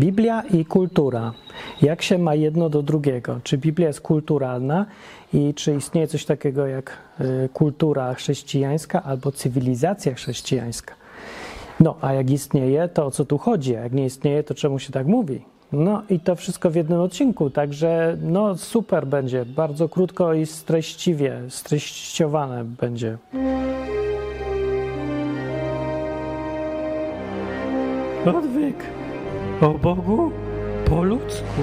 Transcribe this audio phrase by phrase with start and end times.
[0.00, 1.32] Biblia i kultura.
[1.82, 3.40] Jak się ma jedno do drugiego?
[3.42, 4.86] Czy Biblia jest kulturalna
[5.32, 10.94] i czy istnieje coś takiego jak y, kultura chrześcijańska albo cywilizacja chrześcijańska?
[11.80, 13.76] No, a jak istnieje, to o co tu chodzi?
[13.76, 15.44] A jak nie istnieje, to czemu się tak mówi?
[15.72, 21.40] No i to wszystko w jednym odcinku, także no super będzie, bardzo krótko i streściwie,
[21.48, 23.18] streściowane będzie.
[28.26, 28.99] Odwyk
[29.60, 30.32] o Bogu
[30.84, 31.62] po ludzku.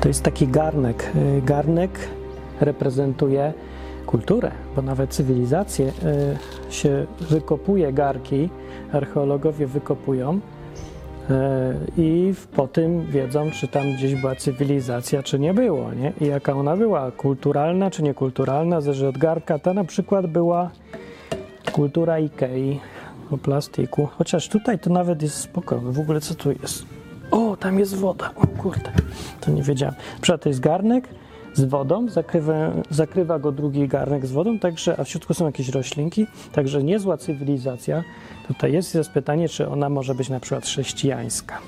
[0.00, 1.12] To jest taki garnek.
[1.16, 1.90] Y, garnek
[2.60, 3.52] reprezentuje
[4.06, 5.86] kulturę, bo nawet cywilizacje
[6.68, 8.48] y, się wykopuje garki,
[8.92, 10.40] archeologowie wykopują
[11.96, 16.12] i po tym wiedzą, czy tam gdzieś była cywilizacja, czy nie było, nie?
[16.20, 19.58] I jaka ona była, kulturalna czy niekulturalna, zależy od garka.
[19.58, 20.70] Ta na przykład była
[21.72, 22.80] kultura Ikei
[23.30, 25.92] o plastiku, chociaż tutaj to nawet jest spokojne.
[25.92, 26.86] W ogóle co tu jest?
[27.30, 28.30] O, tam jest woda.
[28.36, 28.92] O kurde,
[29.40, 29.94] to nie wiedziałem.
[30.20, 31.08] Przykład to jest garnek
[31.54, 32.54] z wodą, zakrywa,
[32.90, 37.16] zakrywa go drugi garnek z wodą, także, a w środku są jakieś roślinki, także niezła
[37.16, 38.04] cywilizacja.
[38.48, 41.58] Tutaj jest, jest pytanie, czy ona może być na przykład chrześcijańska.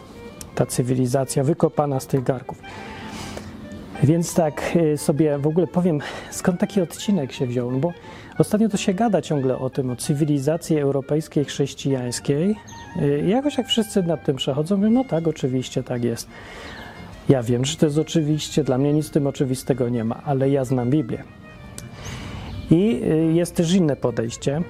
[0.54, 2.58] Ta cywilizacja wykopana z tych garków.
[4.02, 7.92] Więc tak y, sobie w ogóle powiem, skąd taki odcinek się wziął, no bo
[8.38, 12.56] ostatnio to się gada ciągle o tym, o cywilizacji europejskiej, chrześcijańskiej.
[13.02, 16.28] Y, I jakoś jak wszyscy nad tym przechodzą, mówią, no tak, oczywiście tak jest.
[17.28, 20.50] Ja wiem, że to jest oczywiście, dla mnie nic w tym oczywistego nie ma, ale
[20.50, 21.22] ja znam Biblię.
[22.70, 24.62] I y, jest też inne podejście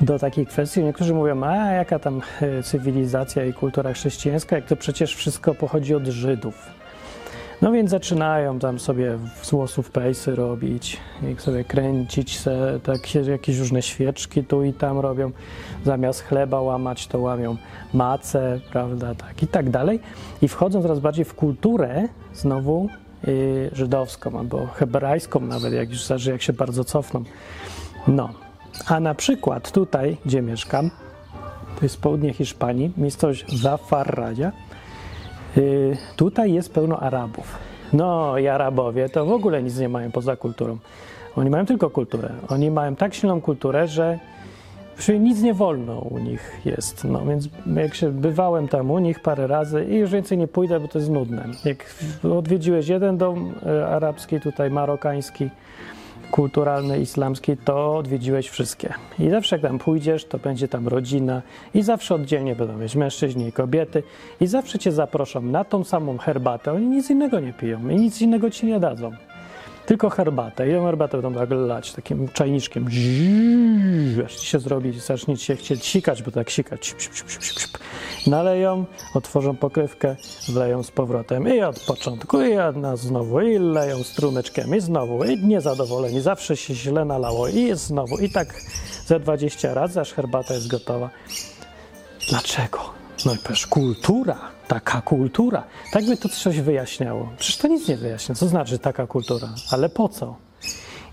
[0.00, 0.84] do takiej kwestii.
[0.84, 2.20] Niektórzy mówią, a jaka tam
[2.62, 6.79] cywilizacja i kultura chrześcijańska, jak to przecież wszystko pochodzi od Żydów.
[7.62, 10.96] No więc zaczynają tam sobie z włosów pejsy robić,
[11.32, 15.30] i sobie kręcić se, tak, jakieś różne świeczki tu i tam robią.
[15.84, 17.56] Zamiast chleba łamać, to łamią
[17.94, 20.00] macę, prawda, tak i tak dalej.
[20.42, 22.88] I wchodzą coraz bardziej w kulturę znowu
[23.26, 27.24] yy, żydowską albo hebrajską nawet, jak już zależy, jak się bardzo cofną.
[28.08, 28.28] No,
[28.86, 30.90] a na przykład tutaj, gdzie mieszkam,
[31.78, 34.52] to jest południe Hiszpanii, miejscowość Zafarradia,
[36.16, 37.58] tutaj jest pełno Arabów.
[37.92, 40.78] No i Arabowie to w ogóle nic nie mają poza kulturą.
[41.36, 42.30] Oni mają tylko kulturę.
[42.48, 44.18] Oni mają tak silną kulturę, że
[45.20, 47.04] nic nie wolno u nich jest.
[47.04, 50.80] No więc jak się bywałem tam u nich parę razy i już więcej nie pójdę,
[50.80, 51.44] bo to jest nudne.
[51.64, 55.50] Jak odwiedziłeś jeden dom y, arabski, tutaj marokański,
[56.30, 58.94] kulturalny, islamski, to odwiedziłeś wszystkie.
[59.18, 61.42] I zawsze jak tam pójdziesz, to będzie tam rodzina
[61.74, 64.02] i zawsze oddzielnie będą mieć mężczyźni i kobiety
[64.40, 66.72] i zawsze cię zaproszą na tą samą herbatę.
[66.72, 69.12] Oni nic innego nie piją i nic innego ci nie dadzą.
[69.86, 70.68] Tylko herbatę.
[70.68, 72.86] I tę herbatę będą tak lać takim czajniczkiem.
[74.26, 76.94] Aż się zrobi, zacznie się chcieć sikać, bo tak sikać.
[78.26, 80.16] Naleją, otworzą pokrywkę,
[80.48, 85.44] wleją z powrotem i od początku, i jedna znowu, i leją strumyczkiem, i znowu, i
[85.44, 86.20] niezadowoleni.
[86.20, 88.18] Zawsze się źle nalało, i znowu.
[88.18, 88.54] I tak
[89.06, 91.10] ze 20 razy, aż herbata jest gotowa.
[92.28, 92.78] Dlaczego?
[93.26, 94.38] No i przecież kultura,
[94.70, 95.64] taka kultura.
[95.92, 97.28] Tak by to coś wyjaśniało.
[97.38, 98.34] Przecież to nic nie wyjaśnia.
[98.34, 99.48] Co znaczy taka kultura?
[99.70, 100.36] Ale po co?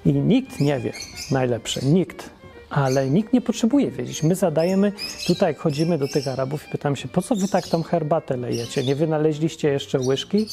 [0.06, 0.94] I nikt nie wie.
[1.32, 2.30] Najlepsze, nikt.
[2.70, 4.24] Ale nikt nie potrzebuje wiedzieć.
[4.24, 4.92] My zadajemy,
[5.28, 8.38] tutaj jak chodzimy do tych Arabów i pytamy się, po co wy tak tą herbatę
[8.38, 8.84] lejecie?
[8.84, 10.48] Nie wynaleźliście jeszcze łyżki,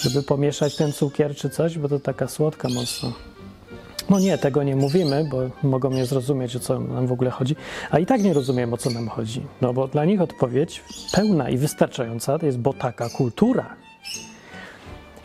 [0.00, 3.12] żeby pomieszać ten cukier czy coś, bo to taka słodka mocno.
[4.10, 7.56] No nie, tego nie mówimy, bo mogą nie zrozumieć, o co nam w ogóle chodzi,
[7.90, 9.42] a i tak nie rozumiem, o co nam chodzi.
[9.60, 10.82] No bo dla nich odpowiedź
[11.12, 13.76] pełna i wystarczająca to jest, bo taka kultura.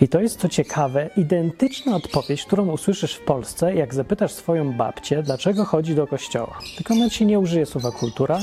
[0.01, 5.23] I to jest, co ciekawe, identyczna odpowiedź, którą usłyszysz w Polsce, jak zapytasz swoją babcię,
[5.23, 6.59] dlaczego chodzi do kościoła.
[6.77, 8.39] Tylko ona ci nie użyje słowa kultura,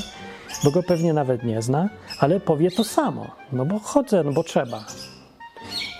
[0.63, 3.27] bo go pewnie nawet nie zna, ale powie to samo.
[3.51, 4.85] No bo chodzę, no bo trzeba.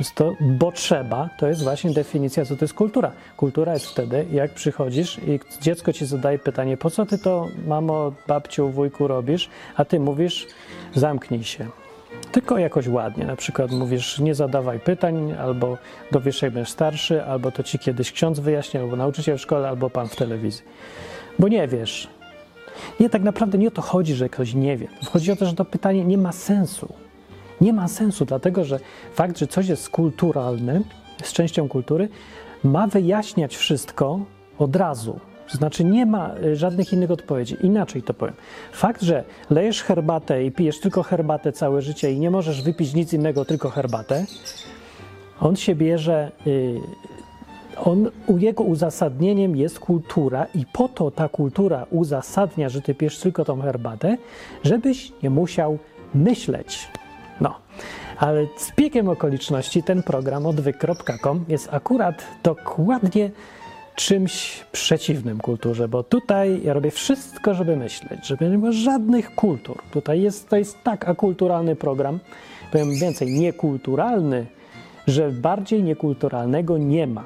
[0.01, 3.11] Więc to, bo trzeba, to jest właśnie definicja, co to jest kultura.
[3.37, 8.13] Kultura jest wtedy, jak przychodzisz i dziecko ci zadaje pytanie, po co ty to, mamo,
[8.27, 10.47] babciu, wujku robisz, a ty mówisz,
[10.95, 11.67] zamknij się.
[12.31, 15.77] Tylko jakoś ładnie, na przykład mówisz, nie zadawaj pytań, albo
[16.11, 19.89] dowiesz, jak będziesz starszy, albo to ci kiedyś ksiądz wyjaśniał, albo nauczyciel w szkole, albo
[19.89, 20.63] pan w telewizji.
[21.39, 22.07] Bo nie wiesz.
[22.99, 24.87] Nie, tak naprawdę nie o to chodzi, że ktoś nie wie.
[25.11, 26.93] Chodzi o to, że to pytanie nie ma sensu.
[27.61, 28.79] Nie ma sensu, dlatego że
[29.13, 30.81] fakt, że coś jest kulturalny,
[31.19, 32.09] jest częścią kultury,
[32.63, 34.19] ma wyjaśniać wszystko
[34.57, 35.19] od razu.
[35.51, 37.57] To znaczy nie ma y, żadnych innych odpowiedzi.
[37.61, 38.35] Inaczej to powiem.
[38.71, 43.13] Fakt, że lejesz herbatę i pijesz tylko herbatę całe życie i nie możesz wypić nic
[43.13, 44.25] innego, tylko herbatę,
[45.39, 46.79] on się bierze y,
[47.77, 53.45] on, jego uzasadnieniem jest kultura i po to ta kultura uzasadnia, że ty pijesz tylko
[53.45, 54.17] tą herbatę,
[54.63, 55.77] żebyś nie musiał
[56.13, 56.87] myśleć.
[58.21, 63.31] Ale z biegiem okoliczności ten program odwyk.com jest akurat dokładnie
[63.95, 69.81] czymś przeciwnym kulturze, bo tutaj ja robię wszystko, żeby myśleć, żeby nie było żadnych kultur.
[69.91, 72.19] Tutaj jest, to jest tak akulturalny program,
[72.71, 74.45] powiem więcej, niekulturalny,
[75.07, 77.23] że bardziej niekulturalnego nie ma.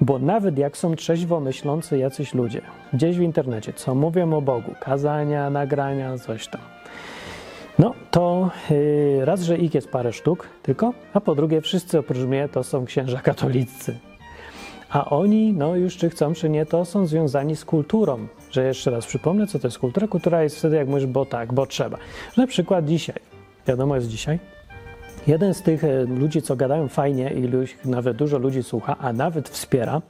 [0.00, 2.60] Bo nawet jak są trzeźwo myślący jacyś ludzie,
[2.92, 6.60] gdzieś w internecie, co mówią o Bogu, kazania, nagrania, coś tam,
[7.78, 12.18] no to yy, raz, że ich jest parę sztuk tylko, a po drugie wszyscy oprócz
[12.18, 13.98] mnie to są księża katolicy.
[14.90, 18.26] A oni, no już czy chcą, czy nie, to są związani z kulturą.
[18.50, 20.08] Że jeszcze raz przypomnę, co to jest kultura.
[20.08, 21.98] Kultura jest wtedy, jak mówisz, bo tak, bo trzeba.
[22.36, 23.16] Na przykład dzisiaj,
[23.66, 24.38] wiadomo jest dzisiaj,
[25.26, 27.48] jeden z tych e, ludzi, co gadają fajnie i
[27.88, 30.02] nawet dużo ludzi słucha, a nawet wspiera,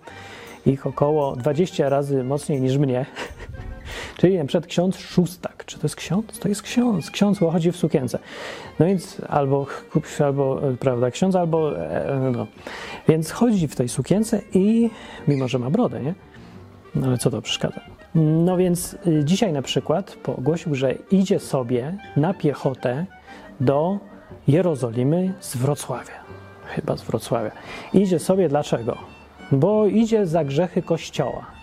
[0.67, 3.07] ich około 20 razy mocniej niż mnie,
[4.19, 5.54] Czyli przykład ksiądz szóstak.
[5.67, 6.39] Czy to jest ksiądz?
[6.39, 7.11] To jest ksiądz.
[7.11, 8.19] Ksiądz chodzi w sukience.
[8.79, 9.67] No więc albo,
[10.25, 12.47] albo e, prawda, ksiądz, albo e, no.
[13.09, 14.91] Więc chodzi w tej sukience i
[15.29, 16.15] mimo, że ma brodę, nie?
[16.95, 17.81] No ale co to przeszkadza?
[18.15, 23.07] No więc y, dzisiaj na przykład ogłosił, że idzie sobie na piechotę
[23.61, 23.99] do
[24.49, 26.25] Jerozolimy z Wrocławia.
[26.67, 27.51] Chyba z Wrocławia.
[27.93, 28.97] Idzie sobie dlaczego?
[29.53, 31.54] Bo idzie za grzechy Kościoła.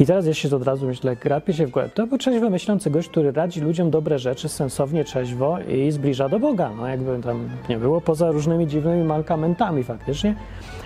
[0.00, 1.90] I teraz ja się od razu myślę, grapie się w głowę.
[1.94, 6.38] To był trzeźwo myślący gość, który radzi ludziom dobre rzeczy sensownie, trzeźwo i zbliża do
[6.38, 6.70] Boga.
[6.76, 10.34] No jakby tam nie było, poza różnymi dziwnymi mankamentami faktycznie,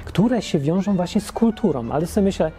[0.05, 1.91] które się wiążą właśnie z kulturą.
[1.91, 2.51] Ale sobie myślę,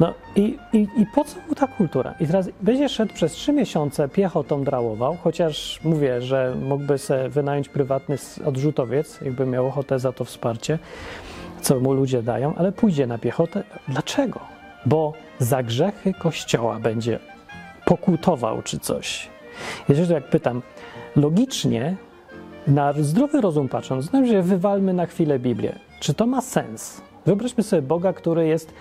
[0.00, 2.14] no i, i, i po co mu ta kultura?
[2.20, 7.68] I teraz będzie szedł przez trzy miesiące piechotą drałował, chociaż mówię, że mógłby sobie wynająć
[7.68, 10.78] prywatny odrzutowiec, jakby miał ochotę za to wsparcie,
[11.60, 13.62] co mu ludzie dają, ale pójdzie na piechotę.
[13.88, 14.40] Dlaczego?
[14.86, 17.18] Bo za grzechy Kościoła będzie
[17.84, 19.30] pokutował czy coś.
[19.88, 20.62] Jeżeli jak pytam,
[21.16, 21.96] logicznie,
[22.66, 25.78] na zdrowy rozum patrząc, znam, że wywalmy na chwilę Biblię.
[26.00, 27.02] Czy to ma sens?
[27.26, 28.74] Wyobraźmy sobie Boga, który jest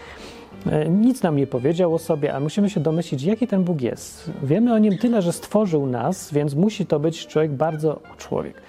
[0.65, 4.31] e, nic nam nie powiedział o sobie, a musimy się domyślić, jaki ten Bóg jest.
[4.43, 8.61] Wiemy o nim tyle, że stworzył nas, więc musi to być człowiek bardzo człowiek.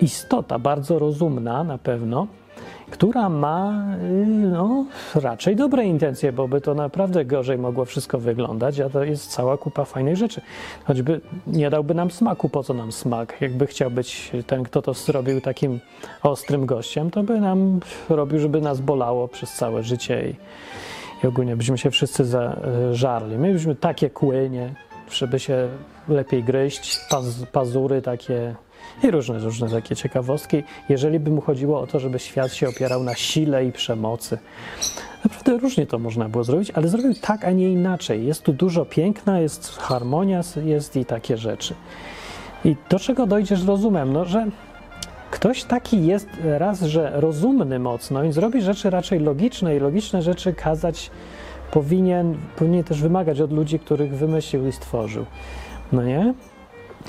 [0.00, 2.26] Istota bardzo rozumna na pewno,
[2.92, 4.84] która ma y, no,
[5.14, 9.56] raczej dobre intencje, bo by to naprawdę gorzej mogło wszystko wyglądać, a to jest cała
[9.56, 10.40] kupa fajnych rzeczy.
[10.84, 13.36] Choćby nie dałby nam smaku, po co nam smak?
[13.40, 15.80] Jakby chciał być ten, kto to zrobił takim
[16.22, 20.34] ostrym gościem, to by nam robił, żeby nas bolało przez całe życie i,
[21.24, 23.38] i ogólnie byśmy się wszyscy zażarli.
[23.38, 24.74] My byśmy takie kły, nie?
[25.10, 25.68] Żeby się
[26.08, 28.54] lepiej gryźć, paz, pazury takie
[29.02, 33.02] i różne, różne takie ciekawostki, jeżeli by mu chodziło o to, żeby świat się opierał
[33.02, 34.38] na sile i przemocy.
[35.24, 38.26] Naprawdę różnie to można było zrobić, ale zrobił tak, a nie inaczej.
[38.26, 41.74] Jest tu dużo piękna, jest harmonia, jest i takie rzeczy.
[42.64, 44.12] I do czego dojdziesz rozumem?
[44.12, 44.46] No, że
[45.30, 50.52] ktoś taki jest raz, że rozumny mocno i zrobi rzeczy raczej logiczne i logiczne rzeczy
[50.52, 51.10] kazać
[51.70, 55.26] powinien, powinien też wymagać od ludzi, których wymyślił i stworzył.
[55.92, 56.34] No nie?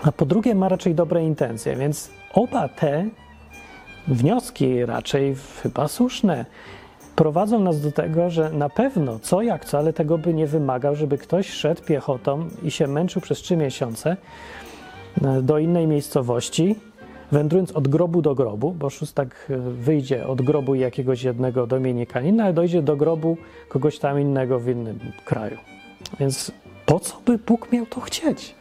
[0.01, 3.05] A po drugie ma raczej dobre intencje, więc oba te
[4.07, 6.45] wnioski raczej chyba słuszne
[7.15, 10.95] prowadzą nas do tego, że na pewno co jak co, ale tego by nie wymagał,
[10.95, 14.17] żeby ktoś szedł piechotą i się męczył przez trzy miesiące
[15.21, 16.75] e, do innej miejscowości,
[17.31, 22.53] wędrując od grobu do grobu, bo szóstak e, wyjdzie od grobu jakiegoś jednego dominikanin, ale
[22.53, 23.37] dojdzie do grobu
[23.69, 25.57] kogoś tam innego w innym kraju.
[26.19, 26.51] Więc
[26.85, 28.55] po co by Bóg miał to chcieć?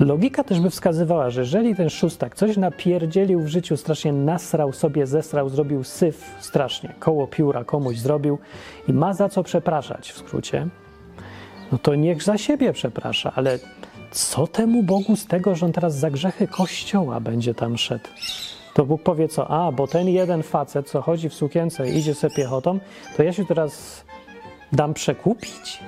[0.00, 5.06] Logika też by wskazywała, że jeżeli ten szóstak coś napierdzielił w życiu, strasznie nasrał sobie,
[5.06, 8.38] zesrał, zrobił syf strasznie, koło pióra komuś zrobił
[8.88, 10.68] i ma za co przepraszać w skrócie,
[11.72, 13.58] no to niech za siebie przeprasza, ale
[14.10, 18.08] co temu Bogu z tego, że on teraz za grzechy Kościoła będzie tam szedł?
[18.74, 22.14] To Bóg powie co, a, bo ten jeden facet, co chodzi w sukience i idzie
[22.14, 22.78] sobie piechotą,
[23.16, 24.04] to ja się teraz
[24.72, 25.80] dam przekupić?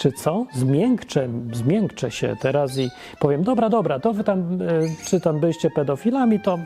[0.00, 0.46] Czy co?
[0.52, 4.66] Zmiękczę, zmiękczę się teraz i powiem, dobra, dobra, to wy tam, e,
[5.06, 6.58] czy tam byliście pedofilami, to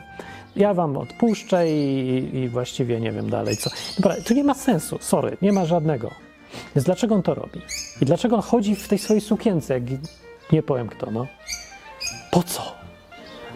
[0.55, 3.69] ja wam odpuszczę i, i właściwie nie wiem dalej co.
[3.99, 6.11] Dobra, to nie ma sensu, sorry, nie ma żadnego.
[6.75, 7.61] Więc dlaczego on to robi?
[8.01, 9.83] I dlaczego on chodzi w tej swojej sukience, jak
[10.51, 11.27] nie powiem kto, no?
[12.31, 12.75] Po co?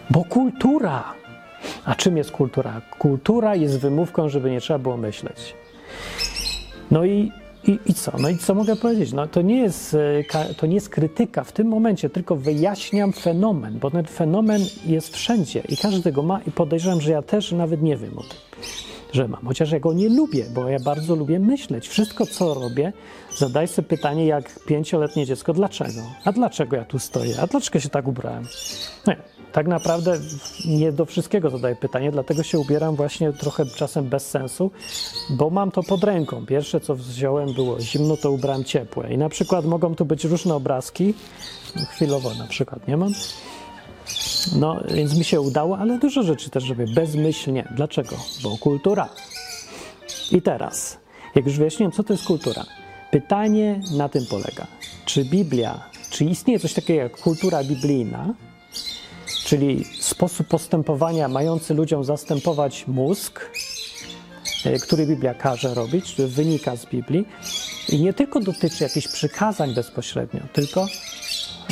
[0.10, 1.14] Bo kultura.
[1.86, 2.82] A czym jest kultura?
[2.98, 5.56] Kultura jest wymówką, żeby nie trzeba było myśleć.
[6.92, 7.32] No i
[7.68, 8.12] i, I co?
[8.20, 9.14] No i co mogę powiedzieć?
[9.14, 9.96] No to nie, jest,
[10.34, 15.16] e, to nie jest krytyka w tym momencie, tylko wyjaśniam fenomen, bo ten fenomen jest
[15.16, 18.40] wszędzie i każdy go ma i podejrzewam, że ja też nawet nie wiem o tym.
[19.14, 19.46] że mam.
[19.46, 21.88] Chociaż ja go nie lubię, bo ja bardzo lubię myśleć.
[21.88, 22.94] Wszystko, co robię,
[23.38, 26.02] zadaj sobie pytanie, jak pięcioletnie dziecko, dlaczego?
[26.26, 27.36] A dlaczego ja tu stoję?
[27.42, 28.44] A dlaczego się tak ubrałem?
[29.08, 29.18] Nie,
[29.52, 30.20] tak naprawdę
[30.66, 34.72] nie do wszystkiego zadaję pytanie, dlatego się ubieram właśnie trochę czasem bez sensu,
[35.30, 36.46] bo mam to pod ręką.
[36.46, 39.14] Pierwsze, co wziąłem, było zimno, to ubrałem ciepłe.
[39.14, 41.14] I na przykład mogą tu być różne obrazki,
[41.90, 43.14] chwilowo na przykład nie mam,
[44.56, 47.68] no, więc mi się udało, ale dużo rzeczy też robię bezmyślnie.
[47.76, 48.16] Dlaczego?
[48.44, 49.10] Bo kultura.
[50.32, 50.98] I teraz,
[51.36, 52.66] jak już wyjaśniłem, co to jest kultura,
[53.12, 54.68] pytanie na tym polega.
[55.06, 58.34] Czy Biblia, czy istnieje coś takiego jak kultura biblijna,
[59.50, 63.50] czyli sposób postępowania mający ludziom zastępować mózg,
[64.66, 67.26] e, który Biblia każe robić, który wynika z Biblii
[67.90, 70.88] i nie tylko dotyczy jakichś przykazań bezpośrednio, tylko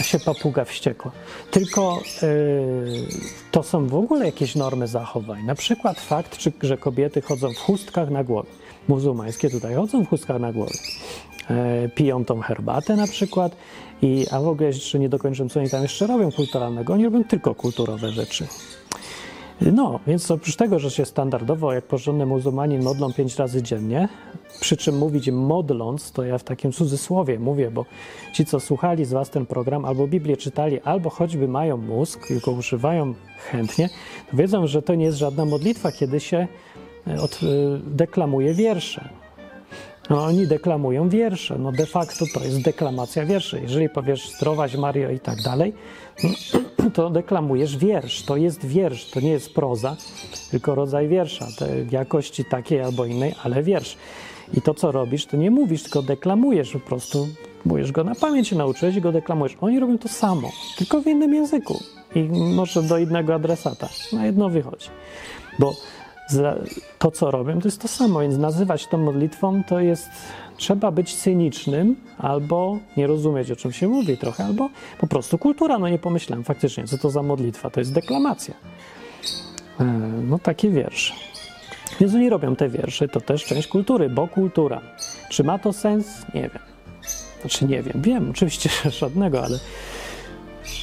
[0.02, 1.12] się papuga wściekła.
[1.52, 3.08] Tylko yy,
[3.52, 5.44] to są w ogóle jakieś normy zachowań.
[5.44, 8.50] Na przykład fakt, czy, że kobiety chodzą w chustkach na głowie.
[8.88, 10.78] Muzułmańskie tutaj chodzą w chustkach na głowie.
[11.50, 13.56] Yy, piją tą herbatę na przykład.
[14.02, 16.94] I, a w ogóle jeszcze nie dokończyłem, co oni tam jeszcze robią kulturalnego.
[16.94, 18.48] Oni robią tylko kulturowe rzeczy.
[19.62, 24.10] No, więc oprócz tego, że się standardowo, jak porządny muzułmanin modlą pięć razy dziennie,
[24.60, 27.86] przy czym mówić modląc, to ja w takim cudzysłowie mówię, bo
[28.34, 32.40] ci, co słuchali z Was ten program, albo Biblię czytali, albo choćby mają mózg i
[32.40, 33.14] go używają
[33.52, 33.90] chętnie,
[34.32, 36.48] to wiedzą, że to nie jest żadna modlitwa, kiedy się
[37.08, 37.46] e, od, e,
[37.86, 39.10] deklamuje wiersze.
[40.10, 41.58] No, oni deklamują wiersze.
[41.58, 43.60] No de facto to jest deklamacja wierszy.
[43.62, 45.74] Jeżeli powiesz zdrowaś Mario i tak dalej,
[46.94, 48.24] to deklamujesz wiersz.
[48.24, 49.96] To jest wiersz, to nie jest proza,
[50.52, 51.48] tylko rodzaj wiersza,
[51.92, 53.98] jakości takiej albo innej, ale wiersz.
[54.54, 57.28] I to, co robisz, to nie mówisz, tylko deklamujesz po prostu.
[57.66, 59.58] Mówisz go na pamięć, nauczyłeś go deklamujesz.
[59.62, 61.84] Oni robią to samo, tylko w innym języku
[62.16, 63.90] i może do innego adresata.
[64.14, 64.88] Na jedno wychodzi.
[65.60, 65.76] Bo
[67.00, 70.10] to, co robią, to jest to samo, więc nazywać to modlitwą to jest.
[70.58, 74.70] Trzeba być cynicznym albo nie rozumieć, o czym się mówi trochę, albo
[75.00, 75.80] po prostu kultura.
[75.80, 77.70] No nie pomyślałem faktycznie, co to za modlitwa.
[77.70, 78.54] To jest deklamacja.
[79.80, 79.84] E,
[80.28, 81.14] no taki wiersz.
[82.00, 84.82] Więc oni robią te wiersze, to też część kultury, bo kultura.
[85.30, 86.08] Czy ma to sens?
[86.34, 86.62] Nie wiem.
[87.42, 88.02] Znaczy nie wiem.
[88.02, 88.70] Wiem, oczywiście
[89.02, 89.60] żadnego, ale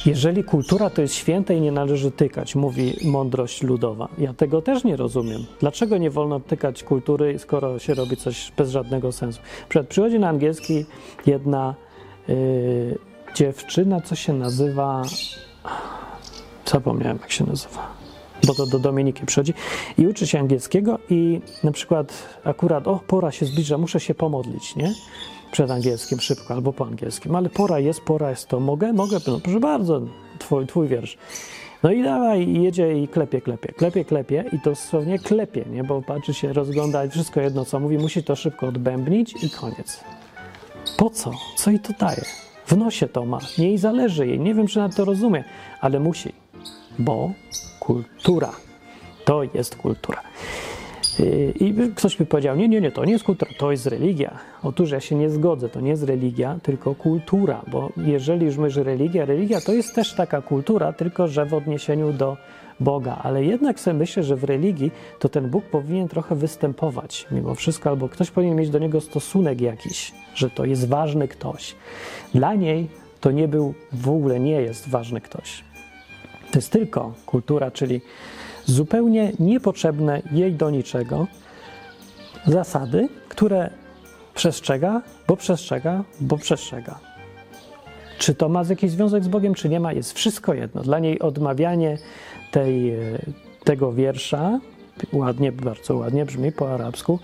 [0.05, 4.07] jeżeli kultura to jest święte i nie należy tykać, mówi mądrość ludowa.
[4.17, 5.45] Ja tego też nie rozumiem.
[5.59, 9.41] Dlaczego nie wolno tykać kultury, skoro się robi coś bez żadnego sensu?
[9.69, 10.85] Przed przychodzi na angielski
[11.25, 11.75] jedna
[12.27, 12.35] yy,
[13.35, 15.01] dziewczyna, co się nazywa.
[16.65, 17.95] Zapomniałem, jak się nazywa.
[18.47, 19.53] Bo to do Dominiki przychodzi
[19.97, 22.13] i uczy się angielskiego, i na przykład
[22.43, 24.93] akurat, o, pora się zbliża, muszę się pomodlić, nie?
[25.55, 28.59] Przed angielskim szybko albo po angielskim, ale pora jest, pora jest to.
[28.59, 28.93] Mogę?
[28.93, 29.17] Mogę?
[29.27, 30.01] No proszę bardzo,
[30.39, 31.17] twój, twój wiersz.
[31.83, 35.83] No i dawaj, i jedzie i klepie, klepie, klepie, klepie i to dosłownie klepie, nie?
[35.83, 40.03] Bo patrzy się, rozgląda i wszystko jedno, co mówi, musi to szybko odbębnić i koniec.
[40.97, 41.31] Po co?
[41.57, 42.25] Co jej to daje?
[42.65, 45.43] W nosie to ma, nie jej zależy jej, nie wiem, czy nawet to rozumie,
[45.81, 46.33] ale musi,
[46.99, 47.31] bo
[47.79, 48.51] kultura.
[49.25, 50.21] To jest kultura.
[51.59, 54.37] I ktoś by powiedział, nie, nie, nie, to nie jest kultura, to jest religia.
[54.63, 58.85] Otóż ja się nie zgodzę, to nie jest religia, tylko kultura, bo jeżeli już myślisz
[58.85, 62.37] religia, religia to jest też taka kultura, tylko że w odniesieniu do
[62.79, 67.55] Boga, ale jednak sobie myślę, że w religii to ten Bóg powinien trochę występować mimo
[67.55, 71.75] wszystko, albo ktoś powinien mieć do niego stosunek jakiś, że to jest ważny ktoś.
[72.33, 72.87] Dla niej
[73.21, 75.63] to nie był, w ogóle nie jest ważny ktoś.
[76.51, 78.01] To jest tylko kultura, czyli
[78.65, 81.27] zupełnie niepotrzebne jej do niczego
[82.47, 83.69] zasady, które
[84.35, 86.99] przestrzega, bo przestrzega, bo przestrzega.
[88.17, 90.81] Czy to ma jakiś związek z Bogiem, czy nie ma, jest wszystko jedno.
[90.81, 91.97] Dla niej odmawianie
[92.51, 92.97] tej, e,
[93.63, 94.59] tego wiersza,
[95.13, 97.19] ładnie, bardzo ładnie brzmi po arabsku,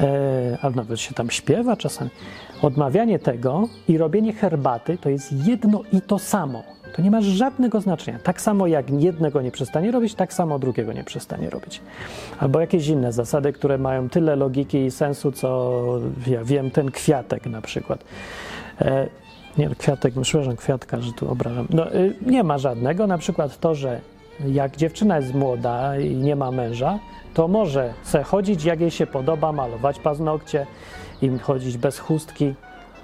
[0.00, 2.10] e, a nawet się tam śpiewa czasami,
[2.62, 6.77] odmawianie tego i robienie herbaty to jest jedno i to samo.
[6.92, 8.18] To nie ma żadnego znaczenia.
[8.18, 11.80] Tak samo jak jednego nie przestanie robić, tak samo drugiego nie przestanie robić.
[12.38, 17.46] Albo jakieś inne zasady, które mają tyle logiki i sensu, co ja wiem, ten kwiatek
[17.46, 18.04] na przykład.
[18.80, 19.08] E,
[19.58, 21.66] nie, kwiatek, przepraszam, kwiatka, że tu obrażam.
[21.70, 23.06] No, y, nie ma żadnego.
[23.06, 24.00] Na przykład to, że
[24.46, 26.98] jak dziewczyna jest młoda i nie ma męża,
[27.34, 30.66] to może se chodzić jak jej się podoba, malować paznokcie
[31.22, 32.54] i chodzić bez chustki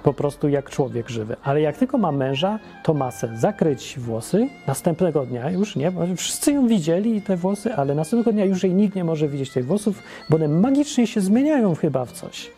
[0.05, 1.37] po prostu jak człowiek żywy.
[1.43, 6.67] Ale jak tylko ma męża, to ma zakryć włosy, następnego dnia już nie, wszyscy ją
[6.67, 10.37] widzieli, te włosy, ale następnego dnia już jej nikt nie może widzieć tych włosów, bo
[10.37, 12.51] one magicznie się zmieniają chyba w coś.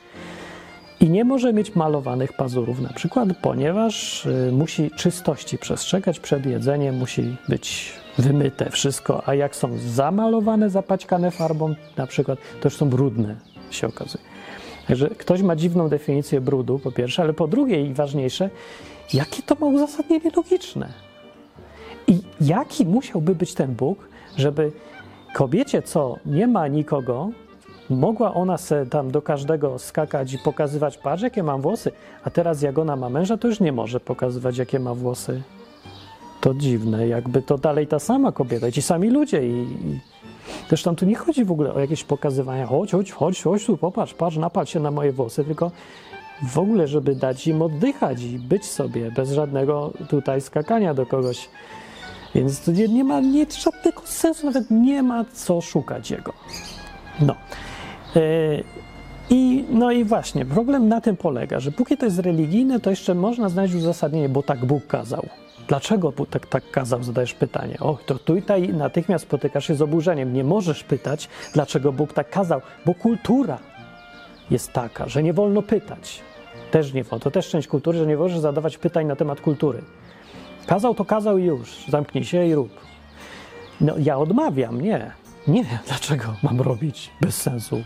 [1.01, 6.97] I nie może mieć malowanych pazurów, na przykład, ponieważ y, musi czystości przestrzegać przed jedzeniem,
[6.97, 12.89] musi być wymyte wszystko, a jak są zamalowane, zapaćkane farbą, na przykład, to już są
[12.89, 13.37] brudne,
[13.71, 14.36] się okazuje.
[14.89, 18.51] Także ktoś ma dziwną definicję brudu, po pierwsze, ale po drugie i ważniejsze,
[19.15, 20.89] jakie to ma uzasadnienie logiczne.
[22.07, 24.73] I jaki musiałby być ten Bóg, żeby
[25.35, 27.31] kobiecie, co nie ma nikogo,
[27.91, 31.93] mogła ona se tam do każdego skakać i pokazywać, patrz jakie mam włosy,
[32.25, 35.43] a teraz jak ona ma męża, to już nie może pokazywać, jakie ma włosy.
[36.41, 40.01] To dziwne, jakby to dalej ta sama kobieta, ci sami ludzie i, i...
[40.69, 44.15] Zresztą tu nie chodzi w ogóle o jakieś pokazywania, chodź, chodź, chodź, chodź tu, popatrz,
[44.15, 45.71] patrz, napal się na moje włosy, tylko
[46.43, 51.49] w ogóle, żeby dać im oddychać i być sobie, bez żadnego tutaj skakania do kogoś.
[52.35, 56.33] Więc to nie, nie ma nie, żadnego sensu, nawet nie ma co szukać jego.
[57.21, 57.35] No.
[58.15, 58.65] Yy,
[59.31, 63.15] I, no i właśnie, problem na tym polega, że póki to jest religijne, to jeszcze
[63.15, 65.27] można znaleźć uzasadnienie, bo tak Bóg kazał.
[65.69, 67.03] Dlaczego Bóg tak, tak kazał?
[67.03, 67.77] Zadajesz pytanie.
[67.81, 70.33] O, to tutaj natychmiast spotykasz się z oburzeniem.
[70.33, 73.59] Nie możesz pytać, dlaczego Bóg tak kazał, bo kultura
[74.51, 76.21] jest taka, że nie wolno pytać.
[76.71, 77.23] Też nie wolno.
[77.23, 79.83] To też część kultury, że nie możesz zadawać pytań na temat kultury.
[80.67, 81.85] Kazał to kazał już.
[81.89, 82.71] Zamknij się i rób.
[83.81, 85.11] No, ja odmawiam, nie.
[85.49, 87.85] Nie, dlaczego mam robić bez sensu?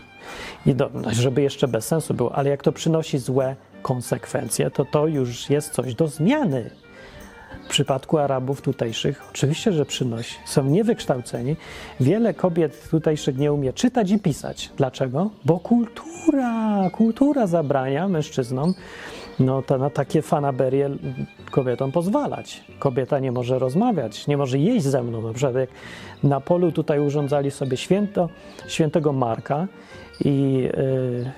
[0.65, 4.85] I do, no, żeby jeszcze bez sensu było, ale jak to przynosi złe konsekwencje, to
[4.85, 6.69] to już jest coś do zmiany.
[7.71, 10.35] Przypadku Arabów tutejszych oczywiście, że przynosi.
[10.45, 11.55] Są niewykształceni.
[11.99, 14.69] Wiele kobiet tutejszych nie umie czytać i pisać.
[14.77, 15.29] Dlaczego?
[15.45, 18.73] Bo kultura, kultura zabrania mężczyznom
[19.39, 20.89] no to na takie fanaberie
[21.51, 22.63] kobietom pozwalać.
[22.79, 25.21] Kobieta nie może rozmawiać, nie może jeść ze mną.
[25.21, 25.69] Na przykład jak
[26.23, 28.29] na polu tutaj urządzali sobie święto,
[28.67, 29.67] świętego Marka
[30.25, 30.69] i,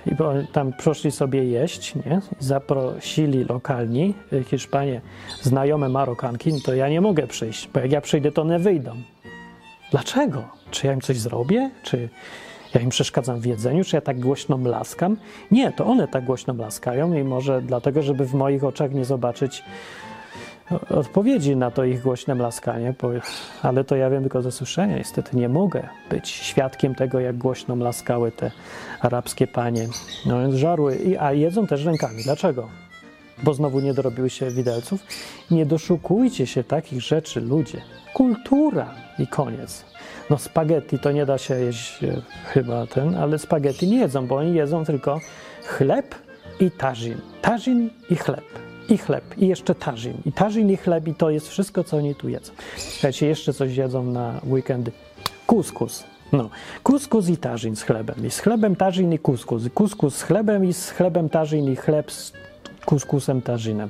[0.06, 2.22] yy, i tam poszli sobie jeść, nie?
[2.40, 5.02] zaprosili lokalni y, Hiszpanie,
[5.42, 8.92] znajome Marokanki, no to ja nie mogę przyjść, bo jak ja przyjdę, to one wyjdą.
[9.92, 10.44] Dlaczego?
[10.72, 11.72] Czy ja im coś zrobię?
[11.84, 12.10] Czy
[12.74, 15.18] ja im przeszkadzam w jedzeniu, czy ja tak głośno mlaskam?
[15.52, 19.64] Nie, to one tak głośno mlaskają i może dlatego, żeby w moich oczach nie zobaczyć
[20.90, 22.94] odpowiedzi na to ich głośne mlaskanie,
[23.62, 24.98] ale to ja wiem tylko ze słyszenia.
[24.98, 28.52] Niestety nie mogę być świadkiem tego, jak głośno mlaskały te
[29.00, 29.88] arabskie panie.
[30.26, 32.24] No więc żarły, I, a jedzą też rękami.
[32.24, 32.70] Dlaczego?
[33.44, 35.02] Bo znowu nie dorobiły się widelców.
[35.52, 37.82] Nie doszukujcie się takich rzeczy, ludzie.
[38.14, 39.86] Kultura i koniec.
[40.30, 44.36] No spaghetti to nie da się jeść e, chyba ten, ale spaghetti nie jedzą, bo
[44.36, 45.20] oni jedzą tylko
[45.64, 46.16] chleb
[46.60, 47.22] i tarzin.
[47.42, 48.63] Tarzin i chleb.
[48.90, 50.14] I chleb, i jeszcze tarzin.
[50.26, 52.54] I tarzin i chleb, i to jest wszystko, co oni tu jedzą.
[52.78, 54.92] Słuchajcie, jeszcze coś jedzą na weekendy.
[55.48, 56.04] Kuskus.
[56.32, 56.50] No,
[56.84, 58.26] kuskus i tarzin z chlebem.
[58.26, 59.64] I z chlebem tarzin i kuskus.
[59.74, 62.34] Kuskus z chlebem i z chlebem tarzin i chleb z
[62.86, 63.90] kuskusem tarzinem.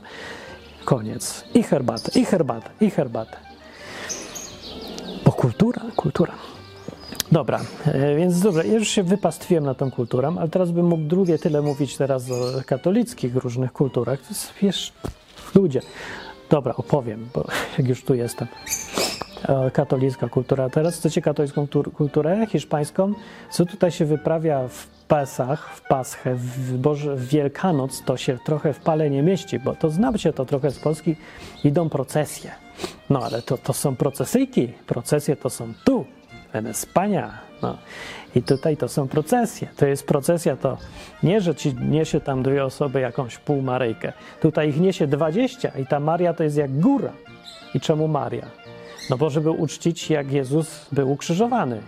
[0.85, 1.43] Koniec.
[1.53, 3.37] I herbatę, i herbatę, i herbatę.
[5.25, 6.33] Bo kultura, kultura.
[7.33, 11.03] Dobra, e, więc dobra, ja już się wypastwiłem na tą kulturę, ale teraz bym mógł
[11.03, 14.21] drugie tyle mówić teraz o katolickich różnych kulturach.
[14.21, 14.93] To jest, wiesz,
[15.55, 15.81] ludzie.
[16.49, 17.45] Dobra, opowiem, bo
[17.77, 18.47] jak już tu jestem.
[19.73, 20.69] Katolicka kultura.
[20.69, 21.67] Teraz chcecie katolicką
[21.97, 23.13] kulturę hiszpańską?
[23.51, 28.73] Co tutaj się wyprawia w Pesach, w Paschę, w, Boże, w Wielkanoc, to się trochę
[28.73, 31.15] w pale nie mieści, bo to znacie to trochę z Polski,
[31.63, 32.51] idą procesje.
[33.09, 36.05] No ale to, to są procesyjki, procesje to są tu,
[36.53, 37.29] en España.
[37.61, 37.77] No.
[38.35, 39.67] I tutaj to są procesje.
[39.77, 40.77] To jest procesja, to
[41.23, 44.13] nie, że ci niesie tam dwie osoby jakąś półmaryjkę.
[44.41, 47.13] Tutaj ich niesie dwadzieścia i ta Maria to jest jak góra.
[47.73, 48.45] I czemu Maria?
[49.09, 51.81] No bo żeby uczcić, jak Jezus był ukrzyżowany.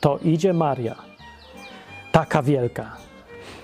[0.00, 0.94] To idzie Maria,
[2.12, 2.96] taka wielka,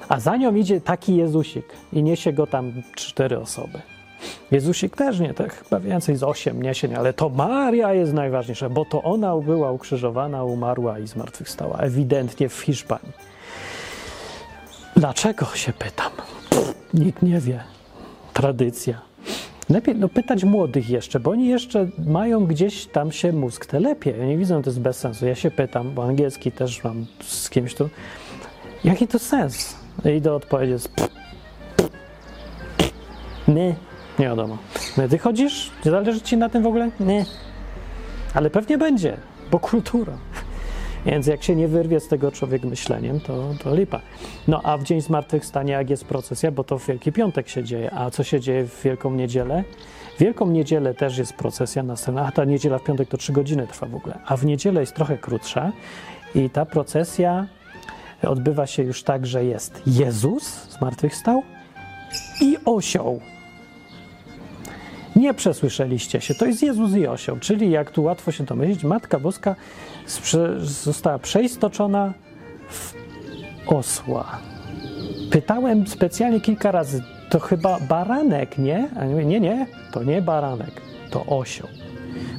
[0.08, 3.93] a za nią idzie taki Jezusik i niesie go tam cztery osoby.
[4.50, 8.84] Jezusik też nie, tak chyba więcej z osiem niesień, ale to Maria jest najważniejsza, bo
[8.84, 13.12] to ona była ukrzyżowana, umarła i zmartwychwstała, ewidentnie w Hiszpanii.
[14.96, 16.12] Dlaczego się pytam?
[16.50, 17.60] Pff, nikt nie wie.
[18.32, 19.00] Tradycja.
[19.70, 24.10] Lepiej no, pytać młodych jeszcze, bo oni jeszcze mają gdzieś tam się mózg telepie.
[24.10, 25.26] Ja nie widzę, to jest bez sensu.
[25.26, 27.88] Ja się pytam, bo angielski też mam z kimś tu.
[28.84, 29.76] Jaki to sens?
[30.16, 30.90] I do odpowiedzi jest
[33.48, 33.74] nie,
[34.18, 34.58] nie wiadomo.
[35.10, 35.70] Ty chodzisz?
[35.84, 36.90] Nie zależy ci na tym w ogóle?
[37.00, 37.24] Nie.
[38.34, 39.16] Ale pewnie będzie,
[39.50, 40.12] bo kultura.
[41.06, 44.00] Więc jak się nie wyrwie z tego człowiek myśleniem, to, to lipa.
[44.48, 47.94] No a w Dzień Zmartwychwstania, jak jest procesja, bo to w Wielki Piątek się dzieje,
[47.94, 49.64] a co się dzieje w Wielką Niedzielę?
[50.16, 53.66] W Wielką Niedzielę też jest procesja następna, a ta niedziela w piątek to trzy godziny
[53.66, 55.72] trwa w ogóle, a w niedzielę jest trochę krótsza
[56.34, 57.46] i ta procesja
[58.22, 61.42] odbywa się już tak, że jest Jezus zmartwychwstał
[62.40, 63.20] i osioł.
[65.16, 69.18] Nie przesłyszeliście się, to jest Jezus i osioł, czyli jak tu łatwo się domyślić, Matka
[69.18, 69.56] Boska
[70.60, 72.12] została przeistoczona
[72.68, 72.94] w
[73.66, 74.38] osła.
[75.30, 78.88] Pytałem specjalnie kilka razy, to chyba baranek, nie?
[78.96, 81.68] A nie, nie, nie, to nie baranek, to osioł.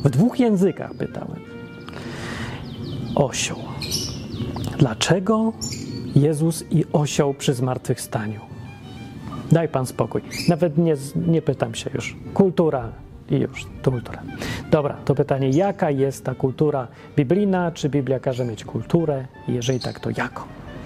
[0.03, 1.39] W dwóch językach pytałem.
[3.15, 3.59] Osioł.
[4.77, 5.53] Dlaczego
[6.15, 8.54] Jezus i osioł przy zmartwychwstaniu?
[9.51, 10.21] Daj pan spokój.
[10.49, 12.15] Nawet nie, nie pytam się już.
[12.34, 12.89] Kultura
[13.29, 14.21] i już, to kultura.
[14.71, 17.71] Dobra, to pytanie, jaka jest ta kultura biblijna?
[17.71, 19.25] Czy Biblia każe mieć kulturę?
[19.47, 20.43] Jeżeli tak, to jaką?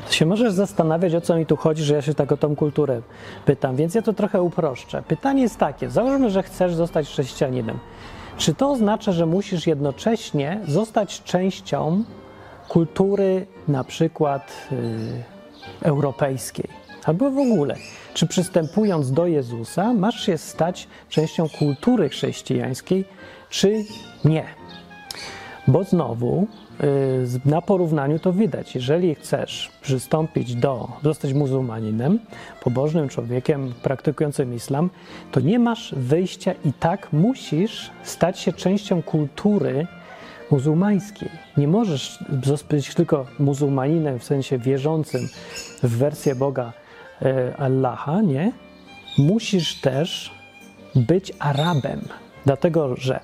[0.09, 3.01] Się możesz zastanawiać, o co mi tu chodzi, że ja się tak o tą kulturę
[3.45, 5.03] pytam, więc ja to trochę uproszczę.
[5.07, 7.79] Pytanie jest takie: załóżmy, że chcesz zostać chrześcijaninem.
[8.37, 12.03] Czy to oznacza, że musisz jednocześnie zostać częścią
[12.69, 14.77] kultury, na przykład yy,
[15.81, 16.67] europejskiej,
[17.05, 17.75] albo w ogóle?
[18.19, 23.05] Czy przystępując do Jezusa, masz się stać częścią kultury chrześcijańskiej,
[23.49, 23.83] czy
[24.25, 24.43] nie?
[25.67, 26.47] Bo znowu
[26.83, 28.75] y, na porównaniu to widać.
[28.75, 32.19] Jeżeli chcesz przystąpić do, zostać muzułmaninem,
[32.63, 34.89] pobożnym człowiekiem praktikującym islam,
[35.31, 39.87] to nie masz wyjścia i tak musisz stać się częścią kultury
[40.51, 41.29] muzułmańskiej.
[41.57, 42.23] Nie możesz
[42.69, 45.29] być tylko muzułmaninem w sensie wierzącym
[45.83, 46.73] w wersję Boga
[47.57, 48.51] Allaha, nie?
[49.17, 50.31] Musisz też
[50.95, 52.01] być Arabem.
[52.45, 53.19] Dlatego, że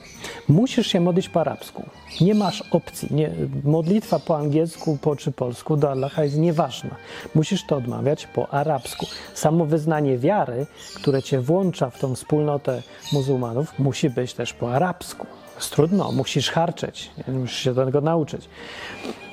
[0.48, 1.84] musisz się modlić po arabsku.
[2.22, 3.16] Nie masz opcji.
[3.16, 3.32] Nie,
[3.64, 6.96] modlitwa po angielsku po, czy polsku do Allaha jest nieważna.
[7.36, 9.06] Musisz to odmawiać po arabsku.
[9.34, 12.82] Samo wyznanie wiary, które cię włącza w tą wspólnotę
[13.14, 15.28] muzułmanów, musi być też po arabsku.
[15.56, 18.50] Jest trudno, musisz harczeć, musisz się tego nauczyć.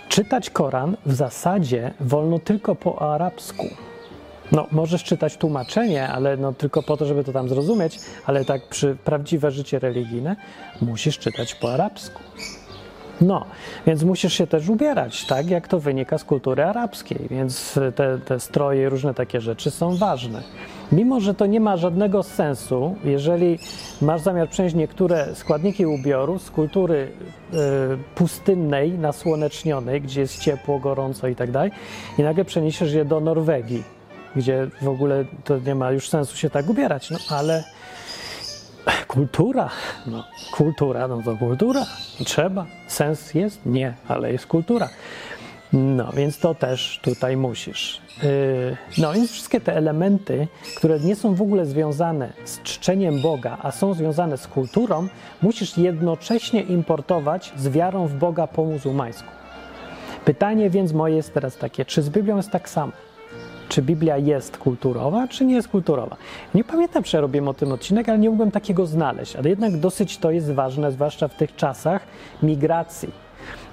[0.08, 3.66] Czytać Koran w zasadzie wolno tylko po arabsku.
[4.52, 8.68] No, możesz czytać tłumaczenie, ale no tylko po to, żeby to tam zrozumieć, ale tak
[8.68, 10.36] przy prawdziwe życie religijne
[10.80, 12.22] musisz czytać po arabsku.
[13.20, 13.44] No,
[13.86, 18.40] więc musisz się też ubierać, tak jak to wynika z kultury arabskiej, więc te, te
[18.40, 20.42] stroje i różne takie rzeczy są ważne.
[20.92, 23.58] Mimo, że to nie ma żadnego sensu, jeżeli
[24.02, 27.12] masz zamiar przenieść niektóre składniki ubioru z kultury
[27.54, 27.58] y,
[28.14, 31.70] pustynnej, nasłonecznionej, gdzie jest ciepło, gorąco i tak dalej,
[32.18, 33.82] i nagle przeniesiesz je do Norwegii,
[34.36, 37.64] gdzie w ogóle to nie ma już sensu się tak ubierać, no ale
[39.08, 39.70] kultura,
[40.06, 41.86] no kultura, no to kultura,
[42.24, 43.66] trzeba, sens jest?
[43.66, 44.88] Nie, ale jest kultura.
[45.72, 48.00] No, więc to też tutaj musisz.
[48.22, 53.58] Yy, no, więc wszystkie te elementy, które nie są w ogóle związane z czczeniem Boga,
[53.62, 55.08] a są związane z kulturą,
[55.42, 59.28] musisz jednocześnie importować z wiarą w Boga po muzułmańsku.
[60.24, 62.92] Pytanie więc moje jest teraz takie, czy z Biblią jest tak samo?
[63.72, 66.16] Czy Biblia jest kulturowa, czy nie jest kulturowa.
[66.54, 69.36] Nie pamiętam, czy robiłem o tym odcinek, ale nie mogłem takiego znaleźć.
[69.36, 72.02] Ale jednak dosyć to jest ważne, zwłaszcza w tych czasach
[72.42, 73.10] migracji.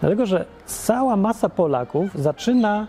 [0.02, 2.88] Dlatego, że cała masa Polaków zaczyna,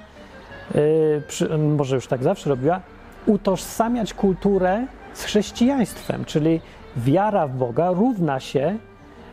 [0.75, 2.81] yy, przy, może już tak zawsze robiła,
[3.27, 6.61] utożsamiać kulturę z chrześcijaństwem, czyli
[6.97, 8.79] wiara w Boga równa się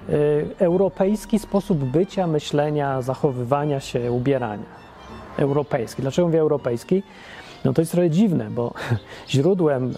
[0.09, 0.15] yy,
[0.59, 4.77] europejski sposób bycia, myślenia, zachowywania się, ubierania.
[5.37, 6.01] Europejski.
[6.01, 7.03] Dlaczego mówię europejski?
[7.67, 8.73] No to jest trochę dziwne, bo
[9.29, 9.93] źródłem y,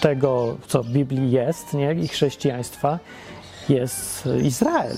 [0.00, 2.98] tego, co w Biblii jest, nie, i chrześcijaństwa,
[3.68, 4.96] jest Izrael.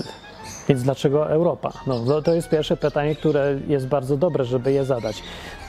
[0.68, 1.72] Więc dlaczego Europa?
[1.86, 5.22] No, to jest pierwsze pytanie, które jest bardzo dobre, żeby je zadać.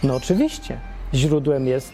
[0.04, 0.80] No oczywiście,
[1.14, 1.94] źródłem jest,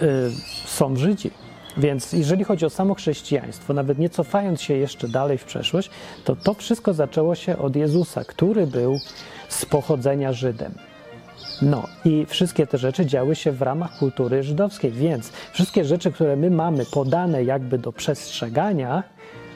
[0.00, 0.30] yy,
[0.64, 1.30] są Żydzi.
[1.76, 5.90] Więc jeżeli chodzi o samo chrześcijaństwo, nawet nie cofając się jeszcze dalej w przeszłość,
[6.24, 8.98] to to wszystko zaczęło się od Jezusa, który był
[9.48, 10.74] z pochodzenia Żydem.
[11.62, 16.36] No i wszystkie te rzeczy działy się w ramach kultury żydowskiej, więc wszystkie rzeczy, które
[16.36, 19.02] my mamy podane jakby do przestrzegania,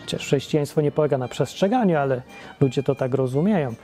[0.00, 2.22] chociaż chrześcijaństwo nie polega na przestrzeganiu, ale
[2.60, 3.74] ludzie to tak rozumieją,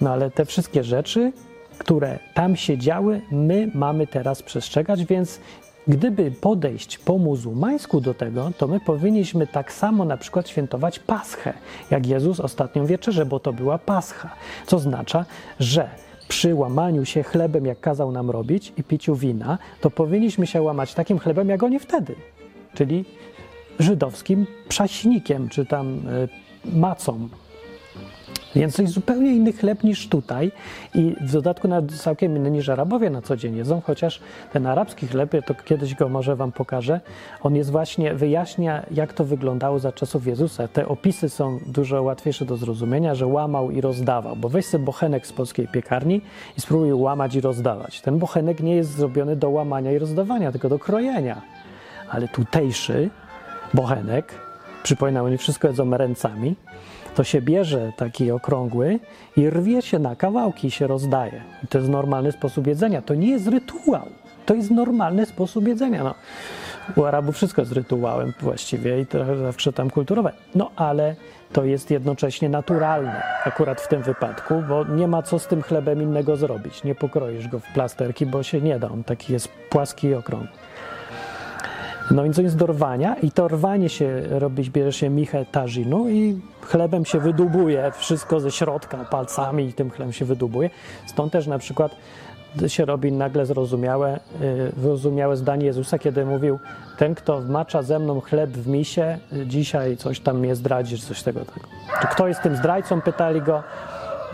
[0.00, 1.32] no ale te wszystkie rzeczy,
[1.78, 5.40] które tam się działy, my mamy teraz przestrzegać, więc
[5.88, 11.52] Gdyby podejść po muzułmańsku do tego, to my powinniśmy tak samo na przykład świętować Paschę,
[11.90, 14.30] jak Jezus ostatnią wieczerzę, bo to była Pascha,
[14.66, 15.24] co oznacza,
[15.60, 15.88] że
[16.32, 20.94] przy łamaniu się chlebem, jak kazał nam robić, i piciu wina, to powinniśmy się łamać
[20.94, 22.14] takim chlebem, jak oni wtedy,
[22.74, 23.04] czyli
[23.78, 26.28] żydowskim przaśnikiem, czy tam y,
[26.64, 27.28] macą,
[28.54, 30.52] więc to jest zupełnie inny chleb niż tutaj
[30.94, 34.20] i w dodatku nawet całkiem inny niż Arabowie na co dzień jedzą, chociaż
[34.52, 37.00] ten arabski chleb, to kiedyś go może wam pokażę,
[37.42, 40.68] on jest właśnie, wyjaśnia jak to wyglądało za czasów Jezusa.
[40.68, 45.26] Te opisy są dużo łatwiejsze do zrozumienia, że łamał i rozdawał, bo weź sobie bochenek
[45.26, 46.20] z polskiej piekarni
[46.58, 48.00] i spróbuj łamać i rozdawać.
[48.00, 51.42] Ten bochenek nie jest zrobiony do łamania i rozdawania, tylko do krojenia.
[52.10, 53.10] ale tutejszy
[53.74, 54.34] bochenek,
[54.82, 56.56] przypominam, oni wszystko jedzą ręcami,
[57.14, 58.98] to się bierze taki okrągły
[59.36, 61.42] i rwie się na kawałki i się rozdaje.
[61.64, 63.02] I to jest normalny sposób jedzenia.
[63.02, 64.06] To nie jest rytuał.
[64.46, 66.04] To jest normalny sposób jedzenia.
[66.04, 66.14] No,
[66.96, 70.32] u Arabów wszystko jest rytuałem właściwie i trochę zawsze tam kulturowe.
[70.54, 71.16] No ale
[71.52, 76.02] to jest jednocześnie naturalne akurat w tym wypadku, bo nie ma co z tym chlebem
[76.02, 76.84] innego zrobić.
[76.84, 78.90] Nie pokroisz go w plasterki, bo się nie da.
[78.90, 80.48] On taki jest płaski i okrągły.
[82.12, 86.08] No więc to jest do rwania i to rwanie się robić, bierze się michę tażinu
[86.08, 90.70] i chlebem się wydubuje wszystko ze środka palcami i tym chlebem się wydubuje.
[91.06, 91.96] Stąd też na przykład
[92.66, 96.58] się robi nagle zrozumiałe, y, zrozumiałe zdanie Jezusa, kiedy mówił
[96.98, 101.40] ten, kto macza ze mną chleb w misie, dzisiaj coś tam mnie zdradzi, coś tego.
[101.40, 101.66] tego.
[102.00, 103.00] Czy kto jest tym zdrajcą?
[103.00, 103.62] Pytali go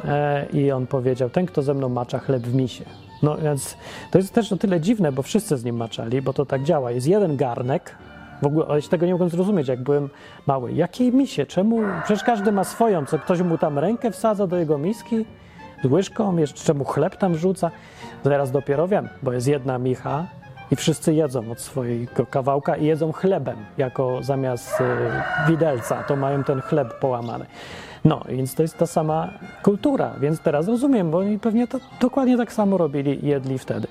[0.05, 2.85] e, i on powiedział, ten, kto ze mną macza chleb w misie.
[3.23, 3.77] No więc
[4.11, 6.91] to jest też o tyle dziwne, bo wszyscy z nim maczali, bo to tak działa.
[6.91, 7.95] Jest jeden garnek,
[8.43, 10.09] w ogóle, ale się tego nie mogłem zrozumieć, jak byłem
[10.47, 10.73] mały.
[10.73, 11.47] Jakiej misie?
[11.47, 11.81] Czemu?
[12.05, 15.25] Przecież każdy ma swoją, co ktoś mu tam rękę wsadza do jego miski
[15.85, 17.71] z łyżką, jeszcze czemu chleb tam rzuca.
[18.23, 20.27] Teraz dopiero wiem, bo jest jedna micha
[20.71, 24.85] i wszyscy jedzą od swojego kawałka i jedzą chlebem, jako zamiast y,
[25.49, 27.47] widelca, to mają ten chleb połamany.
[28.05, 29.31] No, więc to jest ta sama
[29.63, 33.89] kultura, więc teraz rozumiem, bo oni pewnie to dokładnie tak samo robili i jedli wtedy.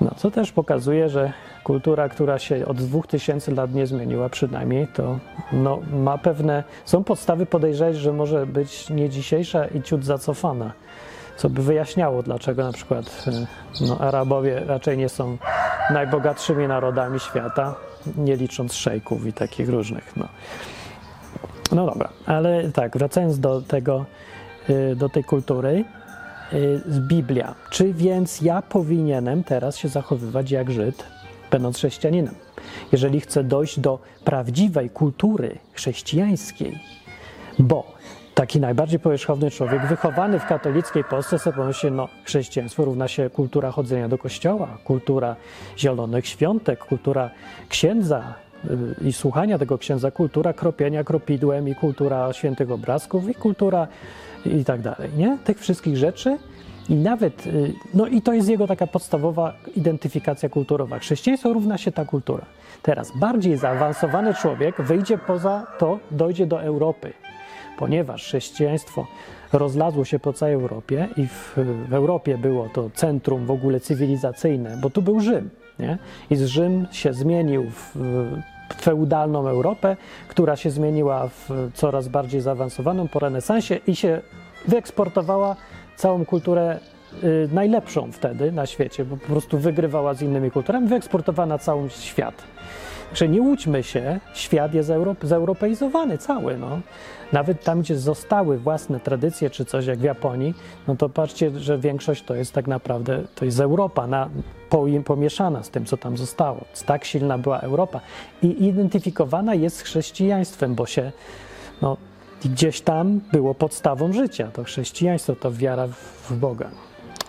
[0.00, 1.32] No, co też pokazuje, że
[1.64, 5.18] kultura, która się od 2000 lat nie zmieniła przynajmniej, to
[5.52, 10.72] no, ma pewne, są podstawy podejrzeć, że może być nie dzisiejsza i ciut zacofana,
[11.36, 13.24] co by wyjaśniało, dlaczego na przykład
[13.88, 15.38] no, Arabowie raczej nie są
[15.90, 17.74] najbogatszymi narodami świata,
[18.16, 20.16] nie licząc szejków i takich różnych.
[20.16, 20.28] No.
[21.72, 24.04] No dobra, ale tak, wracając do tego,
[24.70, 25.84] y, do tej kultury,
[26.52, 27.54] y, Biblia.
[27.70, 31.04] Czy więc ja powinienem teraz się zachowywać jak Żyd,
[31.50, 32.34] będąc chrześcijaninem?
[32.92, 36.78] Jeżeli chcę dojść do prawdziwej kultury chrześcijańskiej,
[37.58, 37.96] bo
[38.34, 43.70] taki najbardziej powierzchowny człowiek, wychowany w katolickiej Polsce, sobie pomyśli, no chrześcijaństwo równa się kultura
[43.70, 45.36] chodzenia do kościoła, kultura
[45.78, 47.30] zielonych świątek, kultura
[47.68, 48.34] księdza,
[49.04, 53.88] i słuchania tego księdza, kultura kropienia kropidłem i kultura świętych obrazków i kultura
[54.46, 55.38] i tak dalej, nie?
[55.44, 56.38] Tych wszystkich rzeczy
[56.88, 60.98] i nawet, y, no i to jest jego taka podstawowa identyfikacja kulturowa.
[60.98, 62.44] Chrześcijaństwo równa się ta kultura.
[62.82, 67.12] Teraz bardziej zaawansowany człowiek wyjdzie poza to, dojdzie do Europy,
[67.78, 69.06] ponieważ chrześcijaństwo
[69.52, 74.78] rozlazło się po całej Europie i w, w Europie było to centrum w ogóle cywilizacyjne,
[74.82, 75.50] bo tu był Rzym.
[75.78, 75.98] Nie?
[76.30, 77.96] I z Rzym się zmienił w
[78.74, 79.96] feudalną Europę,
[80.28, 84.20] która się zmieniła w coraz bardziej zaawansowaną po renesansie i się
[84.68, 85.56] wyeksportowała
[85.96, 86.78] całą kulturę
[87.24, 91.90] y, najlepszą wtedy na świecie, bo po prostu wygrywała z innymi kulturami, wyeksportowała na cały
[91.90, 92.42] świat.
[93.14, 94.92] Że nie łudźmy się, świat jest
[95.22, 96.56] zeuropeizowany cały.
[96.56, 96.80] No.
[97.32, 100.54] Nawet tam, gdzie zostały własne tradycje czy coś jak w Japonii,
[100.88, 104.28] no to patrzcie, że większość to jest tak naprawdę, to jest Europa na,
[104.70, 106.64] po, pomieszana z tym, co tam zostało.
[106.86, 108.00] Tak silna była Europa
[108.42, 111.12] i identyfikowana jest z chrześcijaństwem, bo się
[111.82, 111.96] no,
[112.44, 114.50] gdzieś tam było podstawą życia.
[114.52, 115.86] To chrześcijaństwo, to wiara
[116.28, 116.68] w Boga.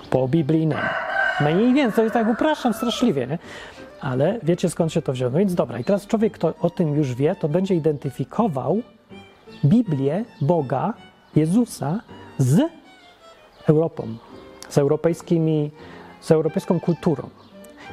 [0.10, 0.82] Po biblijnemu.
[1.42, 3.38] Mniej więcej, to jest tak upraszczam straszliwie, nie?
[4.02, 5.32] Ale wiecie skąd się to wzięło.
[5.32, 8.82] No więc dobra, i teraz człowiek, kto o tym już wie, to będzie identyfikował
[9.66, 10.94] Biblię, Boga,
[11.36, 12.02] Jezusa
[12.38, 12.62] z
[13.68, 14.08] Europą,
[14.70, 15.72] z europejskimi,
[16.22, 17.30] z europejską kulturą.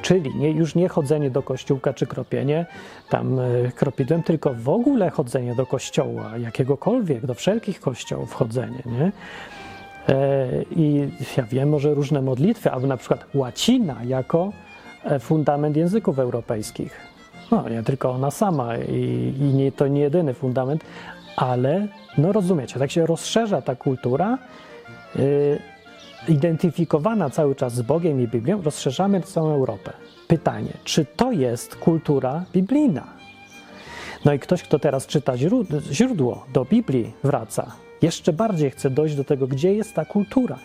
[0.01, 2.65] Czyli nie, już nie chodzenie do kościółka czy kropienie
[3.09, 9.11] tam y, kropidłem, tylko w ogóle chodzenie do kościoła, jakiegokolwiek, do wszelkich kościołów chodzenie, nie?
[10.09, 14.64] E, I ja wiem, może różne modlitwy, albo na przykład łacina jako E,
[15.19, 16.99] fundament języków europejskich.
[17.51, 20.83] No, nie tylko ona sama i, i nie, to nie jedyny fundament,
[21.35, 21.87] ale
[22.17, 24.37] no rozumiecie, tak się rozszerza ta kultura,
[25.15, 25.59] yy,
[26.27, 29.93] identyfikowana cały czas z Bogiem i Biblią, rozszerzamy całą Europę.
[30.27, 33.07] Pytanie, czy to jest kultura biblijna?
[34.25, 35.33] No i ktoś, kto teraz czyta
[35.91, 37.71] źródło do Biblii, wraca.
[38.01, 40.59] Jeszcze bardziej chce dojść do tego, gdzie jest ta kultura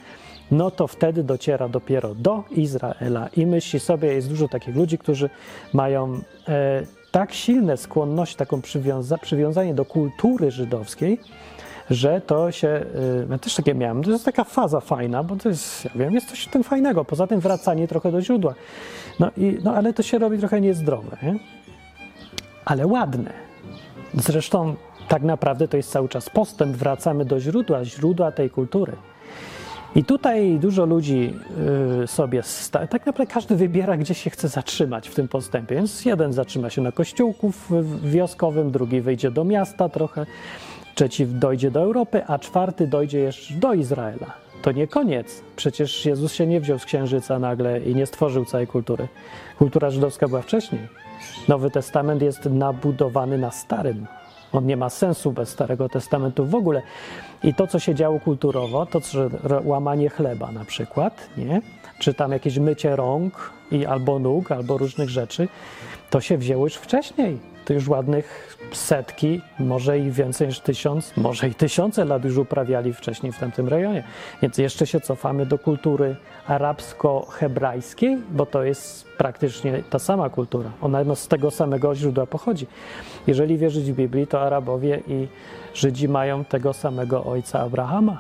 [0.50, 5.30] no to wtedy dociera dopiero do Izraela i myśli sobie, jest dużo takich ludzi, którzy
[5.72, 11.20] mają e, tak silne skłonności, taką przywiąza przywiązanie do kultury żydowskiej,
[11.90, 12.84] że to się, e,
[13.30, 16.30] ja też takie miałem, to jest taka faza fajna, bo to jest, ja wiem, jest
[16.30, 18.54] coś w tym fajnego, poza tym wracanie trochę do źródła.
[19.20, 21.38] No, i, no ale to się robi trochę niezdrowe, nie?
[22.64, 23.32] ale ładne.
[24.14, 24.74] Zresztą
[25.08, 28.92] tak naprawdę to jest cały czas postęp, wracamy do źródła, źródła tej kultury.
[29.94, 31.35] I tutaj dużo ludzi
[32.03, 35.74] y, sobie, tak naprawdę każdy wybiera, gdzie się chce zatrzymać w tym postępie.
[35.74, 37.53] Więc jeden zatrzyma się na kościółku
[38.03, 40.26] wioskowym, drugi wyjdzie do miasta trochę,
[40.94, 44.26] trzeci dojdzie do Europy, a czwarty dojdzie jeszcze do Izraela.
[44.62, 45.42] To nie koniec.
[45.57, 49.09] Przecież Jezus się nie wziął z księżyca nagle i nie stworzył całej kultury.
[49.59, 50.81] Kultura żydowska była wcześniej.
[51.48, 54.07] Nowy Testament jest nabudowany na starym.
[54.52, 56.82] On nie ma sensu bez Starego Testamentu w ogóle.
[57.42, 59.30] I to, co się działo kulturowo, to że
[59.64, 61.62] łamanie chleba na przykład, nie?
[61.98, 65.48] czy tam jakieś mycie rąk i albo nóg, albo różnych rzeczy,
[66.10, 67.49] to się wzięło już wcześniej.
[67.64, 72.92] To już ładnych setki, może i więcej niż tysiąc, może i tysiące lat już uprawiali
[72.92, 74.04] wcześniej w tamtym rejonie.
[74.42, 80.70] Więc jeszcze się cofamy do kultury arabsko-hebrajskiej, bo to jest praktycznie ta sama kultura.
[80.82, 82.66] Ona no, z tego samego źródła pochodzi.
[83.26, 85.28] Jeżeli wierzyć w Biblii, to Arabowie i
[85.74, 88.18] Żydzi mają tego samego ojca Abrahama.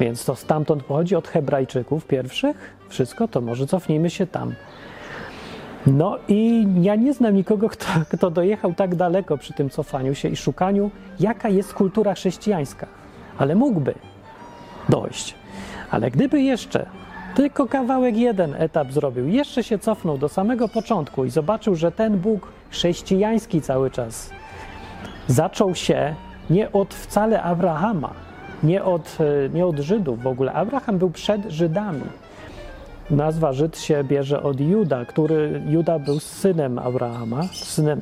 [0.00, 2.74] Więc to stamtąd pochodzi od Hebrajczyków pierwszych.
[2.88, 4.54] Wszystko to może cofnijmy się tam.
[5.86, 10.28] No i ja nie znam nikogo, kto, kto dojechał tak daleko przy tym cofaniu się
[10.28, 12.86] i szukaniu, jaka jest kultura chrześcijańska.
[13.38, 13.94] Ale mógłby
[14.88, 15.34] dojść.
[15.90, 16.86] Ale gdyby jeszcze
[17.34, 22.18] tylko kawałek jeden etap zrobił, jeszcze się cofnął do samego początku i zobaczył, że ten
[22.18, 24.30] Bóg chrześcijański cały czas
[25.26, 26.14] zaczął się
[26.50, 28.10] nie od wcale Abrahama,
[28.62, 29.18] nie od,
[29.54, 30.52] nie od Żydów w ogóle.
[30.52, 32.02] Abraham był przed Żydami.
[33.10, 38.00] Nazwa Żyd się bierze od Juda, który Juda był synem Abrahama, synem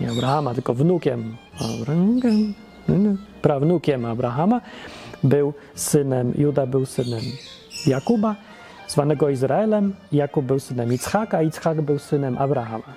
[0.00, 2.20] nie Abrahama, tylko wnukiem Abraham,
[3.42, 4.60] prawnukiem Abrahama.
[5.24, 7.20] Był synem, Juda był synem
[7.86, 8.36] Jakuba,
[8.88, 9.94] zwanego Izraelem.
[10.12, 12.94] Jakub był synem Ichaka, Ichak był synem Abrahama,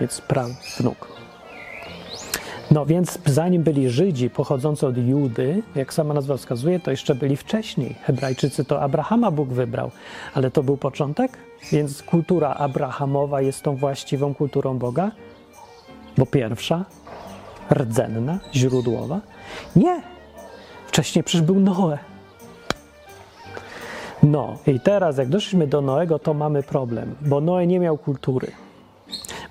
[0.00, 1.27] więc prawnuk.
[2.70, 7.36] No więc zanim byli Żydzi pochodzący od Judy, jak sama nazwa wskazuje, to jeszcze byli
[7.36, 7.94] wcześniej.
[8.02, 9.90] Hebrajczycy to Abrahama Bóg wybrał,
[10.34, 11.38] ale to był początek,
[11.72, 15.10] więc kultura abrahamowa jest tą właściwą kulturą Boga,
[16.18, 16.84] bo pierwsza,
[17.74, 19.20] rdzenna, źródłowa.
[19.76, 20.02] Nie!
[20.86, 21.98] Wcześniej przecież był Noe.
[24.22, 28.52] No i teraz jak doszliśmy do Noego, to mamy problem, bo Noe nie miał kultury.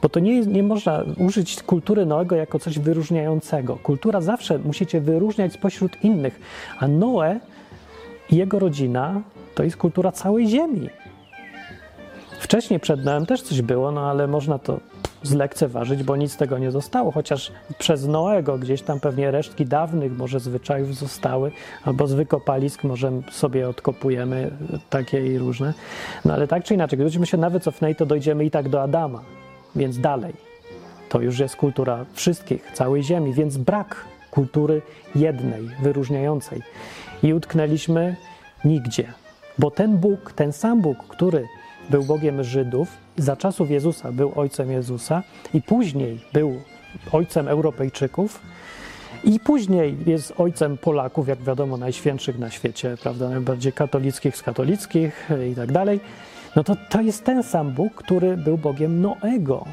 [0.02, 3.76] Bo to nie, nie można użyć kultury Noego jako coś wyróżniającego.
[3.76, 6.40] Kultura zawsze musicie wyróżniać spośród innych,
[6.80, 7.40] a Noe
[8.30, 9.22] i jego rodzina
[9.56, 10.90] to jest kultura całej ziemi.
[12.40, 14.80] Wcześniej przed Noem też coś było, no ale można to
[15.24, 20.18] zlekceważyć, bo nic z tego nie zostało, chociaż przez Noego gdzieś tam pewnie resztki dawnych
[20.18, 21.52] może zwyczajów zostały,
[21.84, 24.52] albo z wykopalisk może sobie odkopujemy
[24.90, 25.74] takie i różne.
[26.26, 29.22] No ale tak czy inaczej, gdybyśmy się nawet cofnęli, to dojdziemy i tak do Adama,
[29.76, 30.34] więc dalej.
[31.10, 34.82] To już jest kultura wszystkich, całej ziemi, więc brak kultury
[35.16, 36.62] jednej, wyróżniającej.
[37.24, 38.16] I utknęliśmy
[38.66, 39.14] nigdzie,
[39.58, 41.48] bo ten Bóg, ten sam Bóg, który
[41.90, 46.62] był Bogiem Żydów, za czasów Jezusa był ojcem Jezusa i później był
[47.12, 48.42] ojcem Europejczyków
[49.24, 55.30] i później jest ojcem Polaków, jak wiadomo, najświętszych na świecie, prawda, najbardziej katolickich z katolickich
[55.52, 56.00] i tak dalej.
[56.58, 59.66] No to to jest ten sam Bóg, który był Bogiem Noego.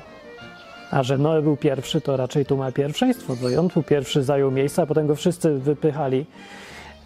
[0.91, 4.51] A że Noe był pierwszy, to raczej tu ma pierwszeństwo, bo on tu pierwszy zajął
[4.51, 6.27] miejsce, a potem go wszyscy wypychali,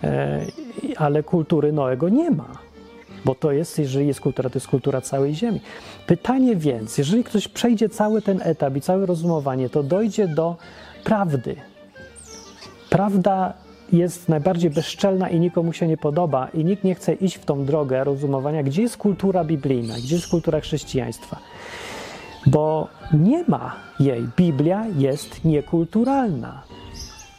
[0.05, 0.41] e,
[0.97, 2.49] ale kultury Noego nie ma.
[3.25, 5.61] Bo to jest, jeżeli jest kultura, to jest kultura całej Ziemi.
[6.07, 10.57] Pytanie więc, jeżeli ktoś przejdzie cały ten etap i całe rozumowanie, to dojdzie do
[11.05, 11.57] prawdy.
[12.91, 13.55] Prawda
[13.93, 17.65] jest najbardziej bezczelna i nikomu się nie podoba, i nikt nie chce iść w tą
[17.65, 21.39] drogę rozumowania, gdzie jest kultura biblijna, gdzie jest kultura chrześcijaństwa.
[22.47, 24.29] Bo nie ma jej.
[24.37, 26.63] Biblia jest niekulturalna.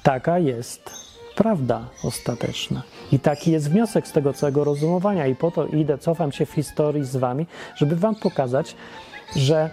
[0.03, 0.91] Taka jest
[1.35, 2.83] prawda ostateczna.
[3.11, 5.27] I taki jest wniosek z tego całego rozumowania.
[5.27, 8.75] I po to idę, cofam się w historii z wami, żeby wam pokazać,
[9.35, 9.69] że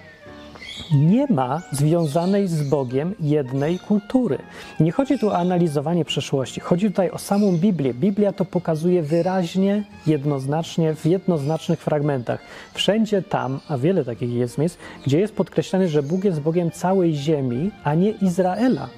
[0.95, 4.39] nie ma związanej z Bogiem jednej kultury.
[4.81, 7.95] Nie chodzi tu o analizowanie przeszłości, chodzi tutaj o samą Biblię.
[7.95, 12.41] Biblia to pokazuje wyraźnie, jednoznacznie, w jednoznacznych fragmentach.
[12.75, 17.15] Wszędzie tam, a wiele takich jest miejsc, gdzie jest podkreślane, że Bóg jest Bogiem całej
[17.15, 18.89] ziemi, a nie Izraela.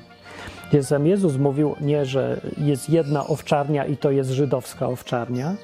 [1.04, 5.54] Jezus mówił nie, że jest jedna owczarnia i to jest żydowska owczarnia,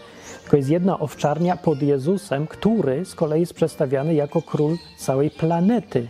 [0.45, 6.09] tylko jest jedna owczarnia pod Jezusem, który z kolei jest przedstawiany jako król całej planety,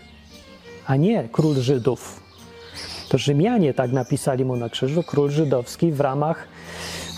[0.86, 2.22] a nie król Żydów.
[3.08, 6.48] To Rzymianie tak napisali mu na krzyżu, król żydowski w ramach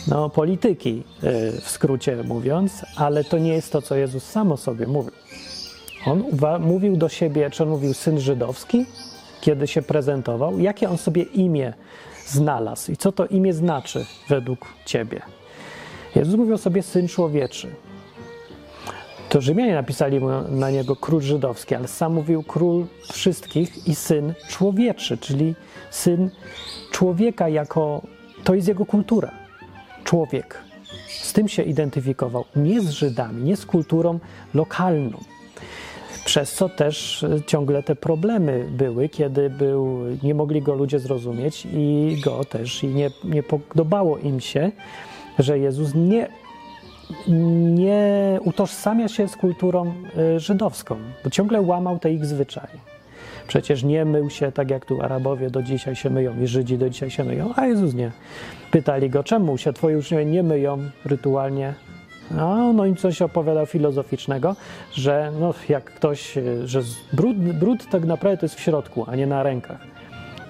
[0.09, 4.57] no, polityki, yy, w skrócie mówiąc, ale to nie jest to, co Jezus sam o
[4.57, 5.13] sobie mówił.
[6.07, 6.25] On
[6.61, 8.87] mówił do siebie, czy on mówił syn żydowski,
[9.41, 11.73] kiedy się prezentował, jakie on sobie imię
[12.27, 15.23] znalazł i co to imię znaczy według ciebie.
[16.17, 17.69] Jezus mówił sobie syn człowieczy.
[19.29, 25.19] To Rzymianie napisali na niego król żydowski, ale sam mówił król wszystkich i syn człowieczy,
[25.19, 25.55] czyli
[25.91, 26.31] syn
[26.93, 28.03] człowieka jako
[28.45, 29.31] to jest jego kultura.
[30.05, 30.59] Człowiek.
[31.09, 32.45] Z tym się identyfikował.
[32.57, 34.19] Nie z Żydami, nie z kulturą
[34.55, 35.19] lokalną.
[36.25, 42.17] Przez co też ciągle te problemy były, kiedy był, nie mogli go ludzie zrozumieć i
[42.25, 44.73] go też i nie, nie podobało im się,
[45.39, 46.29] że Jezus nie,
[47.75, 49.95] nie utożsamia się z kulturą
[50.37, 52.79] y, żydowską, bo ciągle łamał te ich zwyczaje.
[53.49, 56.91] Przecież nie mył się tak jak tu Arabowie do dzisiaj się myją i Żydzi do
[56.91, 58.13] dzisiaj się myją, a Jezus nie.
[58.71, 61.75] Pytali go, czemu się twoi uczniowie nie myją rytualnie?
[62.31, 64.57] No, no i coś opowiadał filozoficznego,
[64.93, 66.83] że no, jak ktoś, że
[67.13, 69.81] brud, brud tak naprawdę to jest w środku, a nie na rękach.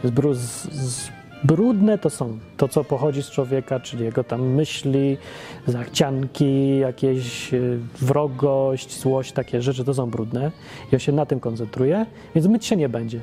[0.05, 5.17] Z, z Brudne to są to, co pochodzi z człowieka, czyli jego tam myśli,
[5.67, 7.61] zachcianki, jakieś e,
[8.01, 10.51] wrogość, złość, takie rzeczy, to są brudne.
[10.93, 13.21] I on się na tym koncentruje, więc myć się nie będzie.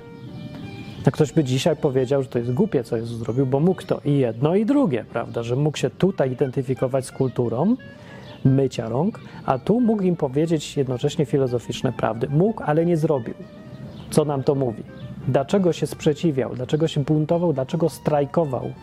[1.08, 4.02] A ktoś by dzisiaj powiedział, że to jest głupie, co Jezus zrobił, bo mógł to
[4.06, 5.44] i jedno, i drugie, prawda?
[5.44, 7.76] Że mógł się tutaj identyfikować z kulturą
[8.46, 12.28] mycia rąk, a tu mógł im powiedzieć jednocześnie filozoficzne prawdy.
[12.30, 13.34] Mógł, ale nie zrobił.
[14.10, 14.84] Co nam to mówi?
[15.28, 18.74] Dlaczego się sprzeciwiał, dlaczego się buntował, dlaczego strajkował.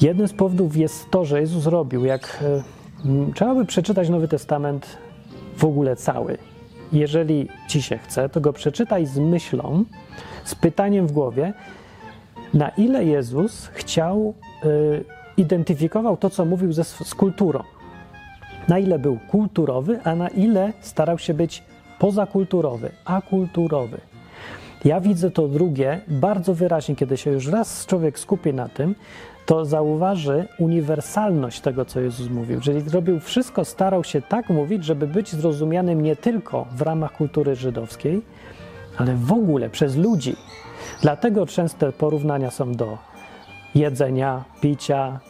[0.00, 4.98] Jednym z powodów jest to, że Jezus robił, jak e, trzeba by przeczytać Nowy Testament
[5.56, 6.38] w ogóle cały.
[6.92, 9.84] Jeżeli ci się chce, to go przeczytaj z myślą,
[10.44, 11.52] z pytaniem w głowie,
[12.54, 14.34] na ile Jezus chciał,
[14.64, 15.04] y,
[15.36, 17.62] identyfikował to, co mówił ze, z kulturą.
[18.68, 21.62] Na ile był kulturowy, a na ile starał się być
[21.98, 24.00] pozakulturowy, akulturowy.
[24.84, 28.94] Ja widzę to drugie bardzo wyraźnie, kiedy się już raz człowiek skupi na tym,
[29.46, 32.60] to zauważy uniwersalność tego, co Jezus mówił.
[32.60, 37.56] Czyli robił wszystko, starał się tak mówić, żeby być zrozumianym nie tylko w ramach kultury
[37.56, 38.22] żydowskiej,
[38.96, 40.36] ale w ogóle przez ludzi.
[41.02, 42.98] Dlatego częste porównania są do
[43.74, 45.20] jedzenia, picia,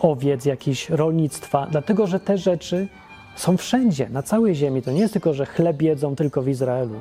[0.00, 2.88] owiec, jakichś rolnictwa, dlatego że te rzeczy
[3.36, 4.82] są wszędzie, na całej ziemi.
[4.82, 6.94] To nie jest tylko, że chleb jedzą tylko w Izraelu.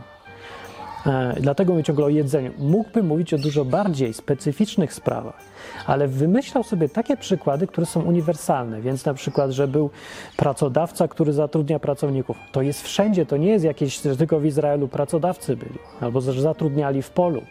[1.05, 2.51] E, dlatego mówię ciągle o jedzeniu.
[2.57, 5.39] Mógłby mówić o dużo bardziej specyficznych sprawach,
[5.85, 8.81] ale wymyślał sobie takie przykłady, które są uniwersalne.
[8.81, 9.89] Więc na przykład, że był
[10.37, 12.37] pracodawca, który zatrudnia pracowników.
[12.51, 16.41] To jest wszędzie, to nie jest jakieś, że tylko w Izraelu pracodawcy byli, albo że
[16.41, 17.41] zatrudniali w polu.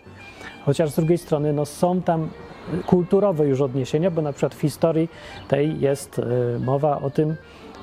[0.65, 2.29] Chociaż z drugiej strony no, są tam
[2.87, 5.09] kulturowe już odniesienia, bo na przykład w historii
[5.49, 6.23] tej jest y,
[6.61, 7.37] mowa o tym,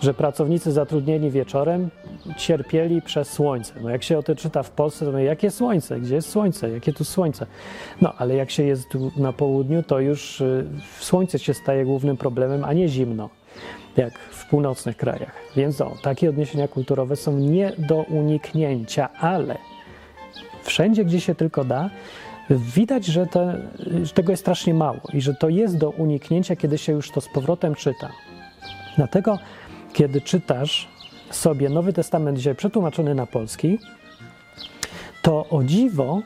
[0.06, 1.90] że pracownicy zatrudnieni wieczorem
[2.38, 3.74] cierpieli przez słońce.
[3.82, 6.00] No jak się o tym czyta w Polsce, to no jakie słońce?
[6.00, 6.70] Gdzie jest słońce?
[6.70, 7.46] Jakie tu słońce?
[8.02, 10.66] No ale jak się jest tu na południu, to już y,
[11.00, 13.30] słońce się staje głównym problemem, a nie zimno,
[13.98, 15.36] jak w północnych krajach.
[15.56, 19.58] Więc o, takie odniesienia kulturowe są nie do uniknięcia, ale
[20.64, 21.90] wszędzie, gdzie się tylko da,
[22.50, 23.62] widać, że, te,
[24.04, 27.22] że tego jest strasznie mało i że to jest do uniknięcia, kiedy się już to
[27.22, 28.10] z powrotem czyta.
[28.98, 29.40] Dlatego
[29.96, 30.88] kiedy czytasz
[31.32, 33.80] sobie Nowy Testament dzisiaj przetłumaczony na polski,
[35.22, 36.22] to o dziwo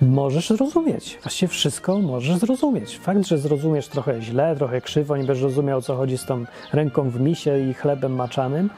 [0.00, 1.18] możesz zrozumieć.
[1.22, 2.98] Właściwie wszystko możesz zrozumieć.
[2.98, 7.10] Fakt, że zrozumiesz trochę źle, trochę krzywo, nie będziesz rozumiał, co chodzi z tą ręką
[7.10, 8.70] w misie i chlebem maczanym,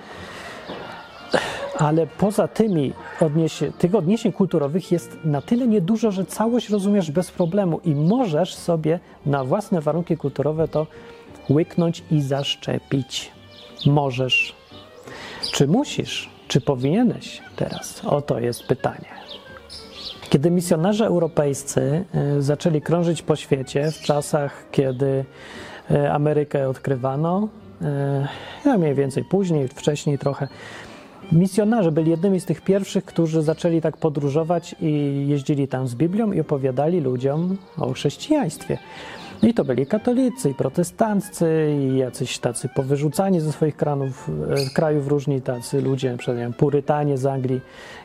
[1.77, 7.31] ale poza tymi odniesie, tych odniesień kulturowych jest na tyle niedużo, że całość rozumiesz bez
[7.31, 10.87] problemu i możesz sobie na własne warunki kulturowe to
[11.51, 13.38] łyknąć i zaszczepić
[13.87, 14.55] możesz,
[15.53, 18.05] czy musisz, czy powinieneś teraz?
[18.05, 19.09] Oto jest pytanie.
[20.31, 25.25] Kiedy misjonarze europejscy e, zaczęli krążyć po świecie w czasach, kiedy
[25.91, 27.49] e, Amerykę odkrywano,
[28.65, 30.49] no mniej więcej później, wcześniej trochę,
[31.33, 36.33] misjonarze byli jednymi z tych pierwszych, którzy zaczęli tak podróżować i jeździli tam z Biblią
[36.33, 38.79] i opowiadali ludziom o chrześcijaństwie.
[39.43, 45.09] I to byli katolicy, i protestanccy, i jacyś tacy powyrzucani ze swoich kranów, e, krajów
[45.09, 47.61] różni tacy ludzie, przykład purytanie z Anglii,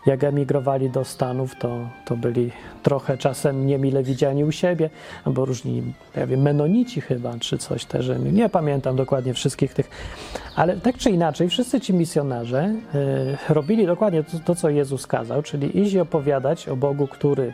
[0.05, 2.51] jak emigrowali do Stanów, to, to byli
[2.83, 4.89] trochę czasem niemile widziani u siebie,
[5.25, 5.83] albo różni,
[6.15, 9.89] ja wiem, menonici chyba, czy coś też, nie pamiętam dokładnie wszystkich tych,
[10.55, 12.75] ale tak czy inaczej, wszyscy ci misjonarze
[13.49, 17.53] y, robili dokładnie to, to, co Jezus kazał, czyli iść i opowiadać o Bogu, który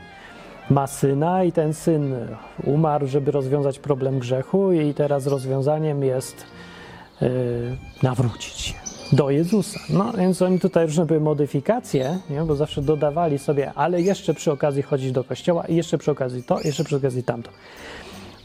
[0.69, 2.15] ma syna i ten syn
[2.63, 6.45] umarł, żeby rozwiązać problem grzechu i teraz rozwiązaniem jest
[7.21, 7.29] yy,
[8.03, 8.73] nawrócić się
[9.11, 9.79] do Jezusa.
[9.89, 12.41] No więc oni tutaj różne były modyfikacje, nie?
[12.41, 16.43] bo zawsze dodawali sobie, ale jeszcze przy okazji chodzić do kościoła i jeszcze przy okazji
[16.43, 17.51] to, jeszcze przy okazji tamto.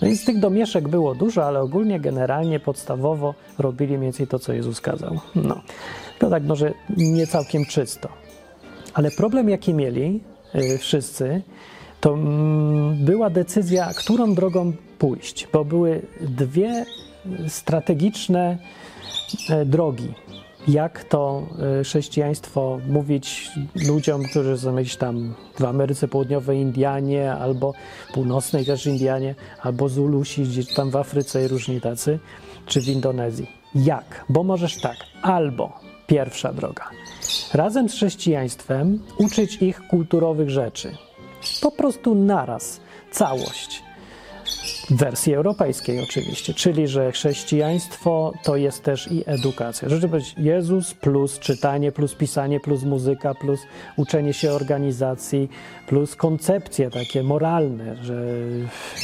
[0.02, 4.38] No i z tych domieszek było dużo, ale ogólnie, generalnie, podstawowo robili mniej więcej to,
[4.38, 5.20] co Jezus kazał.
[5.34, 5.60] No,
[6.18, 8.08] to tak może nie całkiem czysto.
[8.94, 10.20] Ale problem, jaki mieli
[10.54, 11.42] yy, wszyscy,
[12.04, 16.84] to mm, była decyzja, którą drogą pójść, bo były dwie
[17.48, 18.58] strategiczne
[19.50, 20.08] e, drogi
[20.68, 21.42] jak to
[21.80, 23.50] e, chrześcijaństwo mówić
[23.88, 27.72] ludziom, którzy są gdzieś tam w Ameryce Południowej Indianie, albo
[28.14, 32.18] północnej też Indianie, albo Zulusi gdzieś tam w Afryce i różni tacy,
[32.66, 33.46] czy w Indonezji.
[33.74, 34.24] Jak?
[34.28, 35.72] Bo możesz tak, albo
[36.06, 36.84] pierwsza droga.
[37.54, 40.96] Razem z chrześcijaństwem uczyć ich kulturowych rzeczy.
[41.62, 42.80] Po prostu naraz,
[43.10, 43.82] całość
[44.90, 49.88] w wersji europejskiej oczywiście, czyli że chrześcijaństwo to jest też i edukacja.
[49.88, 53.60] Rzeczy być Jezus plus czytanie, plus pisanie, plus muzyka, plus
[53.96, 55.48] uczenie się organizacji,
[55.86, 58.24] plus koncepcje takie moralne, że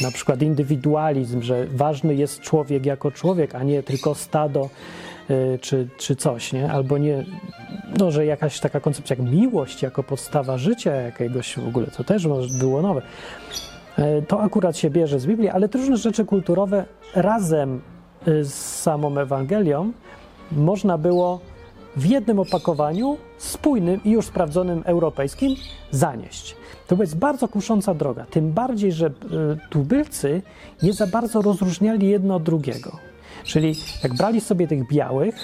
[0.01, 4.69] na przykład indywidualizm, że ważny jest człowiek jako człowiek, a nie tylko stado
[5.61, 6.71] czy, czy coś, nie?
[6.71, 7.25] Albo nie,
[7.99, 12.27] no, że jakaś taka koncepcja jak miłość jako podstawa życia jakiegoś w ogóle, to też
[12.59, 13.01] było nowe.
[13.97, 17.81] E, to akurat się bierze z Biblii, ale różne rzeczy kulturowe razem
[18.27, 19.91] y, z samą Ewangelią
[20.51, 21.39] można było
[21.95, 25.55] w jednym opakowaniu, spójnym i już sprawdzonym europejskim,
[25.91, 26.55] zanieść.
[26.87, 29.11] To jest bardzo kusząca droga, tym bardziej, że
[29.69, 30.41] tubylcy
[30.83, 33.10] nie za bardzo rozróżniali jedno od drugiego.
[33.43, 35.35] Czyli jak brali sobie tych białych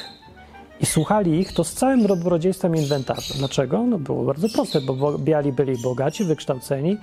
[0.80, 3.34] i słuchali ich, to z całym dobrodziejstwem inwentarza.
[3.38, 3.84] Dlaczego?
[3.84, 6.98] No było bardzo proste, bo biali byli bogaci, wykształceni,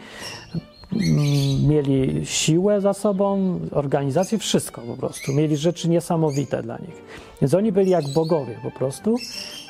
[0.92, 5.32] Mm, mieli siłę za sobą, organizację, wszystko po prostu.
[5.32, 7.02] Mieli rzeczy niesamowite dla nich.
[7.40, 9.16] Więc oni byli jak bogowie po prostu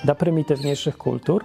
[0.05, 1.45] dla prymitywniejszych kultur.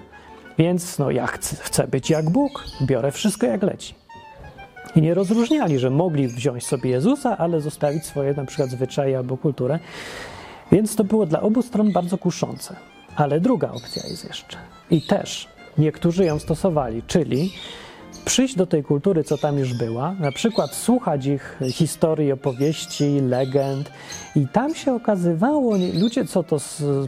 [0.57, 3.98] Więc no ja chcę, chcę być jak Bóg, biorę wszystko jak leci.
[4.95, 9.37] I nie rozróżniali, że mogli wziąć sobie Jezusa, ale zostawić swoje na przykład zwyczaje albo
[9.37, 9.79] kulturę.
[10.71, 12.75] Więc to było dla obu stron bardzo kuszące.
[13.15, 14.57] Ale druga opcja jest jeszcze.
[14.91, 17.51] I też niektórzy ją stosowali, czyli
[18.25, 23.91] przyjść do tej kultury, co tam już była, na przykład słuchać ich historii, opowieści, legend
[24.35, 26.57] i tam się okazywało, ludzie co to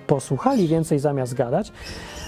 [0.07, 1.71] posłuchali więcej zamiast gadać,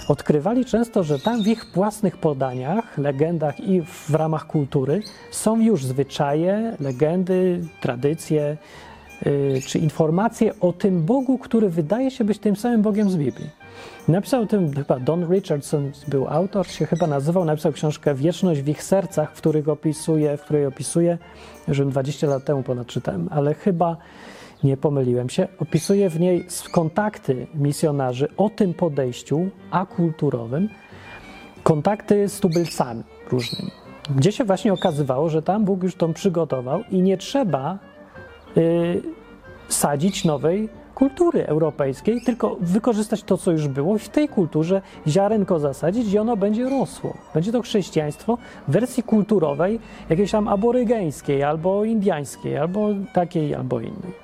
[0.08, 5.84] odkrywali często, że tam w ich własnych podaniach, legendach i w ramach kultury są już
[5.84, 8.56] zwyczaje, legendy, tradycje
[9.26, 13.50] yy, czy informacje o tym Bogu, który wydaje się być tym samym Bogiem z Biblii.
[14.08, 18.68] Napisał o tym chyba Don Richardson, był autor, się chyba nazywał, napisał książkę Wieczność w
[18.68, 21.18] ich sercach, w, których opisuje, w której opisuje,
[21.68, 23.96] że 20 lat temu ponad czytałem, ale chyba
[24.64, 30.68] nie pomyliłem się, opisuje w niej kontakty misjonarzy o tym podejściu akulturowym,
[31.62, 33.70] kontakty z tubylcami różnymi,
[34.16, 37.78] gdzie się właśnie okazywało, że tam Bóg już to przygotował i nie trzeba
[38.56, 39.02] yy,
[39.68, 45.58] sadzić nowej kultury europejskiej, tylko wykorzystać to, co już było i w tej kulturze ziarenko
[45.58, 47.14] zasadzić i ono będzie rosło.
[47.34, 48.38] Będzie to chrześcijaństwo
[48.68, 54.23] w wersji kulturowej, jakiejś tam aborygeńskiej, albo indiańskiej, albo takiej, albo innej.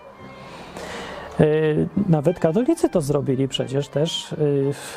[1.41, 1.45] E,
[2.09, 4.37] nawet katolicy to zrobili przecież też, e,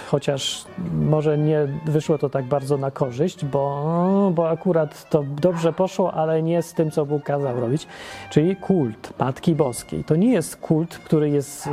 [0.07, 6.13] chociaż może nie wyszło to tak bardzo na korzyść, bo, bo akurat to dobrze poszło,
[6.13, 7.87] ale nie z tym, co Bóg kazał robić,
[8.29, 10.03] czyli kult Matki Boskiej.
[10.03, 11.71] To nie jest kult, który jest e,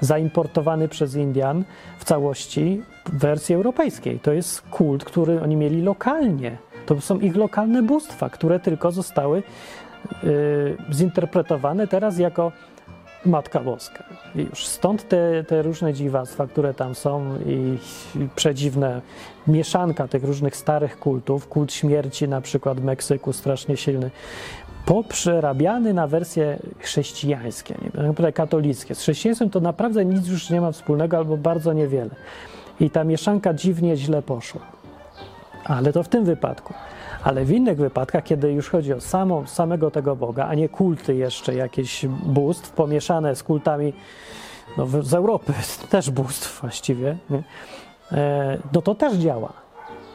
[0.00, 1.64] zaimportowany przez Indian
[1.98, 4.20] w całości w wersji europejskiej.
[4.20, 6.56] To jest kult, który oni mieli lokalnie.
[6.86, 9.42] To są ich lokalne bóstwa, które tylko zostały
[10.92, 12.52] zinterpretowane teraz jako
[13.28, 14.04] Matka Boska.
[14.34, 17.78] I już stąd te, te różne dziwactwa, które tam są i,
[18.36, 19.00] przedziwne
[19.46, 24.10] mieszanka tych różnych starych kultów, kult śmierci na przykład w Meksyku strasznie silny,
[24.86, 27.74] poprzerabiany na wersje chrześcijańskie,
[28.18, 28.94] nie katolickie.
[28.94, 32.10] Z chrześcijaństwem to naprawdę nic już nie ma wspólnego albo bardzo niewiele.
[32.80, 34.60] I ta mieszanka dziwnie źle poszła.
[35.64, 36.74] Ale to w tym wypadku.
[37.28, 41.14] Ale w innych wypadkach, kiedy już chodzi o samo, samego tego Boga, a nie kulty
[41.14, 43.92] jeszcze, jakieś bóstw pomieszane z kultami
[44.76, 45.52] no, z Europy,
[45.90, 47.42] też bóstw właściwie, nie?
[48.12, 49.52] E, no to też działa.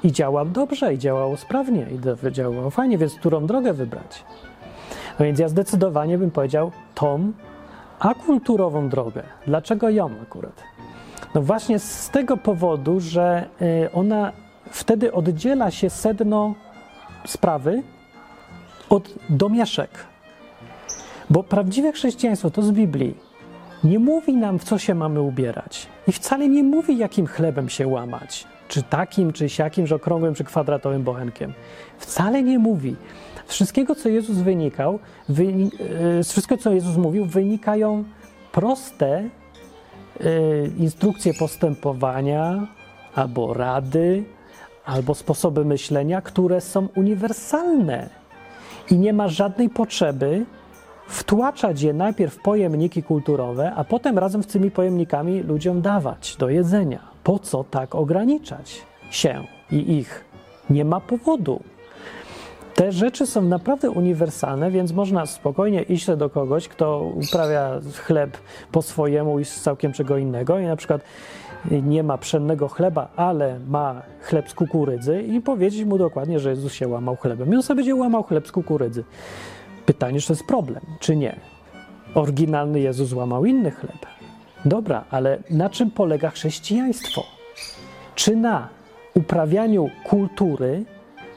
[0.03, 4.23] I działa dobrze, i działało sprawnie, i działało fajnie, więc którą drogę wybrać?
[5.19, 7.31] No więc ja zdecydowanie bym powiedział tą
[7.99, 9.23] akulturową drogę.
[9.47, 10.63] Dlaczego ją akurat?
[11.35, 14.31] No właśnie z tego powodu, że e, ona
[14.71, 16.53] wtedy oddziela się sedno
[17.25, 17.83] sprawy
[18.89, 19.89] od domieszek.
[21.29, 23.15] Bo prawdziwe chrześcijaństwo to z Biblii
[23.83, 25.87] nie mówi nam, w co się mamy ubierać.
[26.07, 28.47] I wcale nie mówi, jakim chlebem się łamać.
[28.67, 31.53] Czy takim, czy siakim, że okrągłym, czy kwadratowym bochenkiem.
[31.97, 32.95] Wcale nie mówi.
[33.45, 34.99] wszystkiego, co Jezus wynikał,
[36.19, 38.03] z wszystkiego, co Jezus mówił, wynikają
[38.51, 39.29] proste
[40.77, 42.67] instrukcje postępowania
[43.15, 44.23] albo rady,
[44.85, 48.09] albo sposoby myślenia, które są uniwersalne
[48.91, 50.45] i nie ma żadnej potrzeby
[51.07, 56.49] wtłaczać je najpierw w pojemniki kulturowe, a potem razem z tymi pojemnikami ludziom dawać do
[56.49, 56.99] jedzenia.
[57.23, 58.81] Po co tak ograniczać
[59.11, 60.25] się i ich?
[60.69, 61.59] Nie ma powodu.
[62.75, 68.37] Te rzeczy są naprawdę uniwersalne, więc można spokojnie iść do kogoś, kto uprawia chleb
[68.71, 71.01] po swojemu i z całkiem czego innego i na przykład
[71.71, 76.73] nie ma pszennego chleba, ale ma chleb z kukurydzy i powiedzieć mu dokładnie, że Jezus
[76.73, 77.53] się łamał chlebem.
[77.53, 79.03] I on sobie będzie łamał chleb z kukurydzy.
[79.85, 81.35] Pytanie, czy to jest problem, czy nie.
[82.15, 84.05] Oryginalny Jezus łamał inny chleb.
[84.65, 87.23] Dobra, ale na czym polega chrześcijaństwo?
[88.15, 88.69] Czy na
[89.13, 90.85] uprawianiu kultury,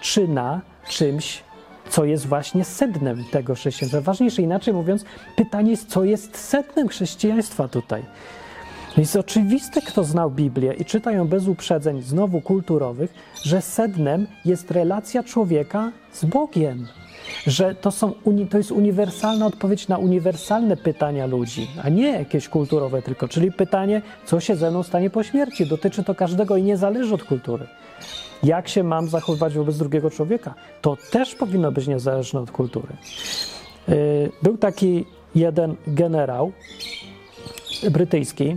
[0.00, 1.44] czy na czymś,
[1.88, 4.00] co jest właśnie sednem tego chrześcijaństwa?
[4.00, 5.04] Ważniejsze, inaczej mówiąc,
[5.36, 8.02] pytanie jest, co jest sednem chrześcijaństwa tutaj.
[8.96, 14.70] Jest oczywiste, kto znał Biblię i czyta ją bez uprzedzeń, znowu kulturowych, że sednem jest
[14.70, 16.86] relacja człowieka z Bogiem.
[17.46, 18.12] Że to, są,
[18.50, 23.28] to jest uniwersalna odpowiedź na uniwersalne pytania ludzi, a nie jakieś kulturowe tylko.
[23.28, 25.66] Czyli pytanie, co się ze mną stanie po śmierci.
[25.66, 27.66] Dotyczy to każdego i nie zależy od kultury.
[28.42, 30.54] Jak się mam zachowywać wobec drugiego człowieka?
[30.80, 32.88] To też powinno być niezależne od kultury.
[33.88, 33.96] Yy,
[34.42, 36.52] był taki jeden generał
[37.90, 38.56] brytyjski,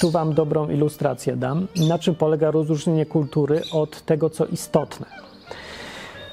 [0.00, 5.06] tu Wam dobrą ilustrację dam, na czym polega rozróżnienie kultury od tego, co istotne.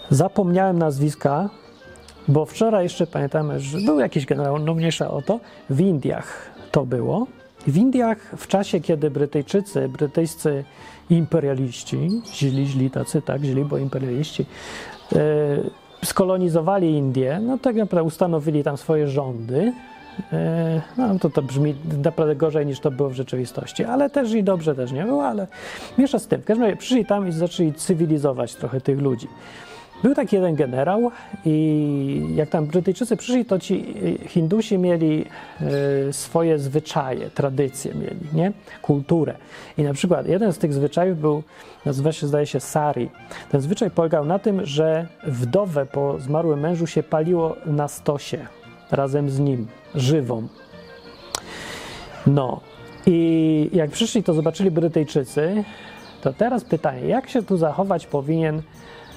[0.10, 1.50] Zapomniałem nazwiska,
[2.28, 5.40] bo wczoraj jeszcze pamiętamy, że był jakiś generał, no mniejsza o to,
[5.70, 7.28] w Indiach to było.
[7.68, 10.64] W Indiach w czasie, kiedy Brytyjczycy, brytyjscy
[11.10, 14.46] imperialiści, źli, źli tacy, tak, źli, bo imperialiści,
[15.12, 15.20] yy,
[16.04, 19.74] skolonizowali Indię, no tak naprawdę ustanowili tam swoje rządy,
[20.98, 24.76] no to to brzmi naprawdę gorzej niż to było w rzeczywistości, ale też i dobrze
[24.76, 25.48] też nie było, ale
[25.98, 26.42] miesza z tym.
[26.42, 29.28] W każdym razie przyszli tam i zaczęli cywilizować trochę tych ludzi.
[30.04, 31.12] Był taki jeden generał
[31.46, 33.96] i jak tam Brytyjczycy przyszli, to ci
[34.28, 35.26] Hindusi mieli
[35.62, 38.52] e, swoje zwyczaje, tradycje mieli, nie?
[38.82, 39.36] Kulturę.
[39.78, 41.44] I na przykład jeden z tych zwyczajów był,
[41.86, 43.10] nazywa się, zdaje się, sari.
[43.52, 48.48] Ten zwyczaj polegał na tym, że wdowę po zmarłym mężu się paliło na stosie
[48.92, 50.48] razem z nim, żywą.
[52.28, 52.62] No
[53.06, 55.64] i jak przyszli, to zobaczyli Brytyjczycy,
[56.22, 58.62] to teraz pytanie, jak się tu zachować powinien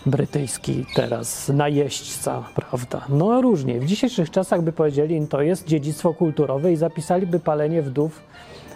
[0.07, 3.05] brytyjski teraz najeźdźca, prawda?
[3.09, 3.81] No różnie.
[3.81, 8.23] W dzisiejszych czasach by powiedzieli, to jest dziedzictwo kulturowe i zapisaliby palenie wdów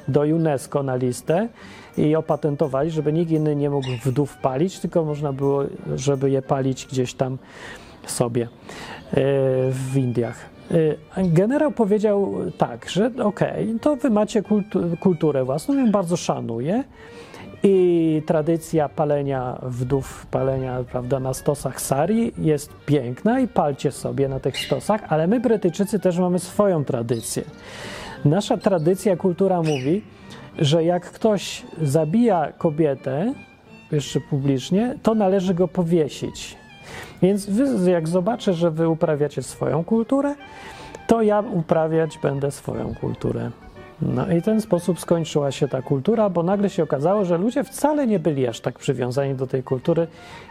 [0.08, 1.48] do UNESCO na listę
[1.96, 5.64] i opatentowali, żeby nikt inny nie mógł wdów palić, tylko można było,
[5.96, 7.38] żeby je palić gdzieś tam
[8.06, 8.48] sobie e,
[9.70, 10.51] w Indiach.
[10.70, 14.42] Y, generał powiedział tak, że okej, okay, to wy macie
[15.00, 16.84] kulturę własną, ją bardzo szanuję
[17.62, 24.40] i tradycja palenia wdów, palenia prawda, na stosach sari jest piękna i palcie sobie na
[24.40, 27.42] tych stosach, ale my Brytyjczycy też mamy swoją tradycję.
[28.24, 30.02] Nasza tradycja, kultura mówi,
[30.58, 33.34] że jak ktoś zabija kobietę,
[33.92, 36.61] jeszcze publicznie, to należy go powiesić.
[37.22, 40.34] Więc wy, jak zobaczę, że wy uprawiacie swoją kulturę,
[41.06, 43.50] to ja uprawiać będę swoją kulturę.
[44.02, 48.06] No i ten sposób skończyła się ta kultura, bo nagle się okazało, że ludzie wcale
[48.06, 50.06] nie byli aż tak przywiązani do tej kultury,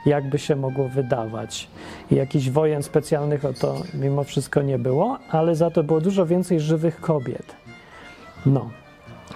[0.05, 1.67] jakby się mogło wydawać.
[2.11, 6.26] I jakichś wojen specjalnych o to mimo wszystko nie było, ale za to było dużo
[6.26, 7.55] więcej żywych kobiet.
[8.45, 8.81] No.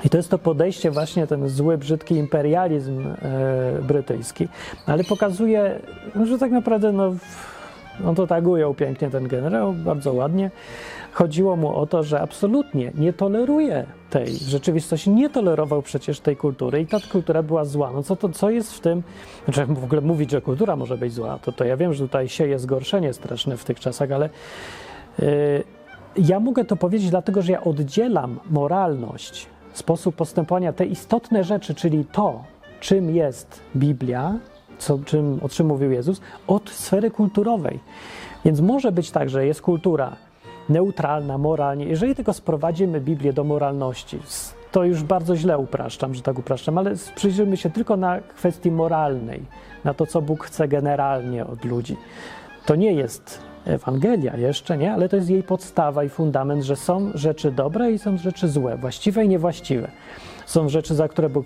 [0.05, 4.47] I to jest to podejście, właśnie ten zły, brzydki imperializm e, brytyjski,
[4.85, 5.79] ale pokazuje,
[6.25, 7.15] że tak naprawdę no,
[8.05, 10.51] on to tak ujął pięknie ten generał, bardzo ładnie.
[11.11, 16.81] Chodziło mu o to, że absolutnie nie toleruje tej rzeczywistości, nie tolerował przecież tej kultury
[16.81, 17.91] i ta kultura była zła.
[17.91, 19.03] No co, to, co jest w tym,
[19.45, 22.29] znaczy w ogóle mówić, że kultura może być zła, to, to ja wiem, że tutaj
[22.29, 24.29] sieje zgorszenie straszne w tych czasach, ale
[25.19, 25.27] yy,
[26.17, 32.05] ja mogę to powiedzieć dlatego, że ja oddzielam moralność sposób postępowania, te istotne rzeczy, czyli
[32.05, 32.43] to,
[32.79, 34.33] czym jest Biblia,
[34.77, 37.79] co, czym, o czym mówił Jezus, od sfery kulturowej.
[38.45, 40.15] Więc może być tak, że jest kultura
[40.69, 41.85] neutralna, moralnie.
[41.85, 44.19] Jeżeli tylko sprowadzimy Biblię do moralności,
[44.71, 49.45] to już bardzo źle upraszczam, że tak upraszczam, ale przyjrzyjmy się tylko na kwestii moralnej,
[49.83, 51.97] na to, co Bóg chce generalnie od ludzi.
[52.65, 54.93] To nie jest Ewangelia jeszcze, nie?
[54.93, 58.77] Ale to jest jej podstawa i fundament, że są rzeczy dobre i są rzeczy złe,
[58.77, 59.91] właściwe i niewłaściwe.
[60.45, 61.45] Są rzeczy, za które Bóg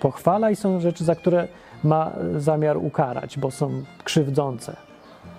[0.00, 1.48] pochwala i są rzeczy, za które
[1.84, 4.76] ma zamiar ukarać, bo są krzywdzące.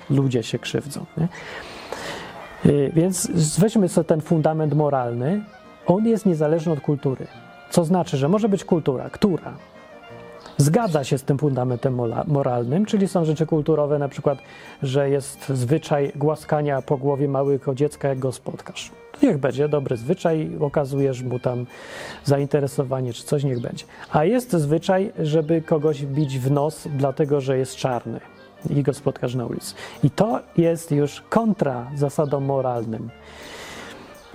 [0.10, 1.06] ludzie się krzywdzą.
[1.18, 1.28] Nie?
[2.72, 5.44] Y, więc weźmy sobie ten fundament moralny,
[5.86, 7.28] on jest niezależny od kultury.
[7.70, 9.54] Co znaczy, że może być kultura, która
[10.58, 14.40] zgadza się z tym fundamentem moralnym, czyli są rzeczy kulturowe, na przykład,
[14.84, 18.92] że jest zwyczaj głaskania po głowie małego dziecka, jak go spotkasz.
[19.24, 21.66] Niech będzie dobry zwyczaj, okazujesz mu tam
[22.24, 23.86] zainteresowanie czy coś, niech będzie.
[24.12, 28.20] A jest zwyczaj, żeby kogoś bić w nos, dlatego że jest czarny
[28.70, 29.74] i go spotkasz na ulicy.
[30.04, 33.10] I to jest już kontra zasadom moralnym.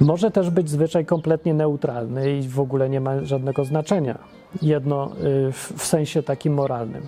[0.01, 4.19] Może też być zwyczaj kompletnie neutralny i w ogóle nie ma żadnego znaczenia.
[4.63, 5.13] Jedno
[5.49, 7.07] y, w sensie takim moralnym.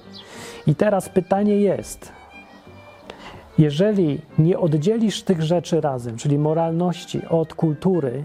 [0.66, 2.12] I teraz pytanie jest,
[3.58, 8.24] jeżeli nie oddzielisz tych rzeczy razem, czyli moralności od kultury,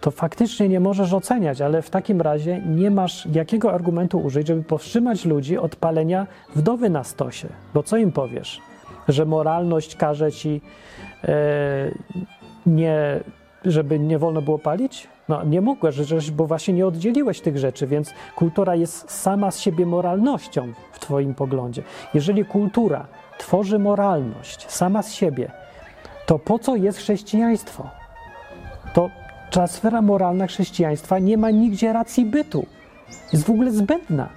[0.00, 4.62] to faktycznie nie możesz oceniać, ale w takim razie nie masz jakiego argumentu użyć, żeby
[4.62, 6.26] powstrzymać ludzi od palenia
[6.56, 7.48] wdowy na stosie.
[7.74, 8.60] Bo co im powiesz?
[9.08, 10.60] Że moralność każe ci
[11.24, 11.90] e,
[12.66, 13.20] nie,
[13.64, 15.08] żeby nie wolno było palić?
[15.28, 19.86] No nie mogłeś, bo właśnie nie oddzieliłeś tych rzeczy, więc kultura jest sama z siebie
[19.86, 21.82] moralnością w twoim poglądzie.
[22.14, 23.06] Jeżeli kultura
[23.38, 25.50] tworzy moralność sama z siebie,
[26.26, 27.90] to po co jest chrześcijaństwo?
[28.94, 29.10] To
[29.50, 32.66] ta sfera moralna chrześcijaństwa nie ma nigdzie racji bytu.
[33.32, 34.28] Jest w ogóle zbędna.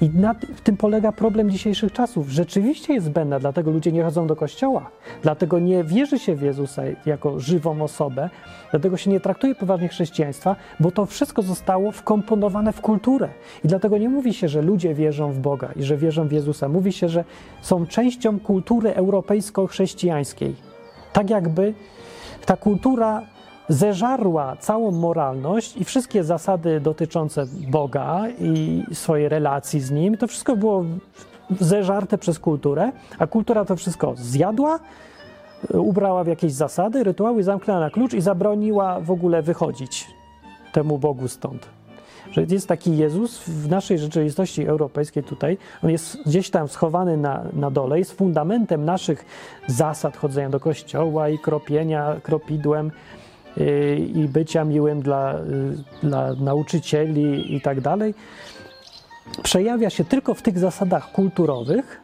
[0.00, 0.34] I na
[0.64, 2.28] tym polega problem dzisiejszych czasów.
[2.28, 4.90] Rzeczywiście jest zbędna, dlatego ludzie nie chodzą do kościoła,
[5.22, 8.30] dlatego nie wierzy się w Jezusa jako żywą osobę,
[8.70, 13.28] dlatego się nie traktuje poważnie chrześcijaństwa, bo to wszystko zostało wkomponowane w kulturę.
[13.64, 16.68] I dlatego nie mówi się, że ludzie wierzą w Boga i że wierzą w Jezusa.
[16.68, 17.24] Mówi się, że
[17.62, 20.54] są częścią kultury europejsko-chrześcijańskiej.
[21.12, 21.74] Tak jakby
[22.46, 23.22] ta kultura
[23.68, 30.16] zeżarła całą moralność i wszystkie zasady dotyczące Boga i swojej relacji z Nim.
[30.16, 30.84] To wszystko było
[31.60, 34.78] zeżarte przez kulturę, a kultura to wszystko zjadła,
[35.72, 40.06] ubrała w jakieś zasady, rytuały, zamknęła na klucz i zabroniła w ogóle wychodzić
[40.72, 41.68] temu Bogu stąd.
[42.30, 47.44] Że jest taki Jezus w naszej rzeczywistości europejskiej tutaj, on jest gdzieś tam schowany na,
[47.52, 49.24] na dole, jest fundamentem naszych
[49.66, 52.90] zasad chodzenia do kościoła i kropienia kropidłem,
[54.14, 55.34] i bycia miłym dla,
[56.02, 58.14] dla nauczycieli i tak dalej,
[59.42, 62.00] przejawia się tylko w tych zasadach kulturowych,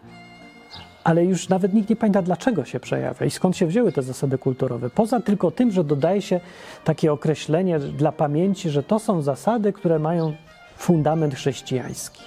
[1.05, 4.39] ale już nawet nikt nie pamięta, dlaczego się przejawia i skąd się wzięły te zasady
[4.39, 4.91] kulturowe.
[4.91, 6.41] Poza tylko tym, że dodaje się
[6.85, 10.35] takie określenie dla pamięci, że to są zasady, które mają
[10.77, 12.23] fundament chrześcijański.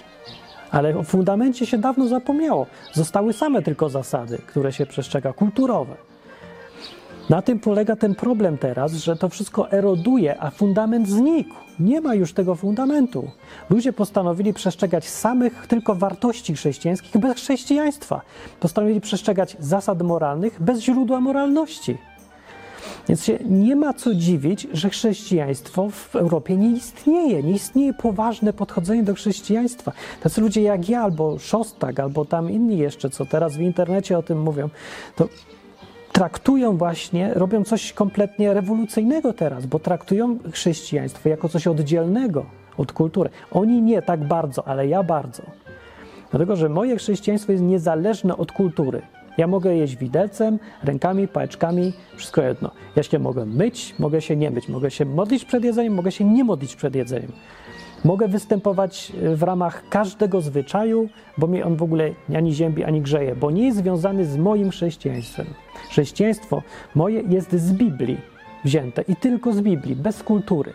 [0.72, 2.68] Ale o fundamencie się dawno zapomniało.
[2.94, 5.96] Zostały same tylko zasady, które się przestrzega, kulturowe.
[7.30, 11.56] Na tym polega ten problem teraz, że to wszystko eroduje, a fundament znikł.
[11.80, 13.32] Nie ma już tego fundamentu.
[13.70, 18.22] Ludzie postanowili przestrzegać samych tylko wartości chrześcijańskich bez chrześcijaństwa.
[18.60, 21.98] Postanowili przestrzegać zasad moralnych bez źródła moralności.
[23.08, 27.44] Więc się nie ma co dziwić, że chrześcijaństwo w Europie nie istnieje.
[27.44, 29.92] Nie istnieje poważne podchodzenie do chrześcijaństwa.
[30.24, 34.24] Tacy ludzie jak ja, albo Szostak, albo tam inni jeszcze, co teraz w internecie o
[34.24, 34.70] tym mówią,
[35.16, 35.28] to
[36.16, 42.46] traktują właśnie, robią coś kompletnie rewolucyjnego teraz, bo traktują chrześcijaństwo jako coś oddzielnego
[42.78, 43.30] od kultury.
[43.52, 45.44] Oni nie tak bardzo, ale ja bardzo.
[46.32, 49.02] Dlatego, że moje chrześcijaństwo jest niezależne od kultury.
[49.38, 52.72] Ja mogę jeść widelcem, rękami, pałeczkami, wszystko jedno.
[52.96, 56.26] Ja się mogę myć, mogę się nie myć, mogę się modlić przed jedzeniem, mogę się
[56.26, 57.32] nie modlić przed jedzeniem.
[58.04, 63.02] Mogę występować e, w ramach każdego zwyczaju, bo mnie on w ogóle ani ziębi, ani
[63.02, 65.46] grzeje, bo nie jest związany z moim chrześcijaństwem.
[65.90, 66.62] Chrześcijaństwo
[66.96, 68.18] moje jest z Biblii
[68.66, 70.74] wzięte i tylko z Biblii, bez kultury.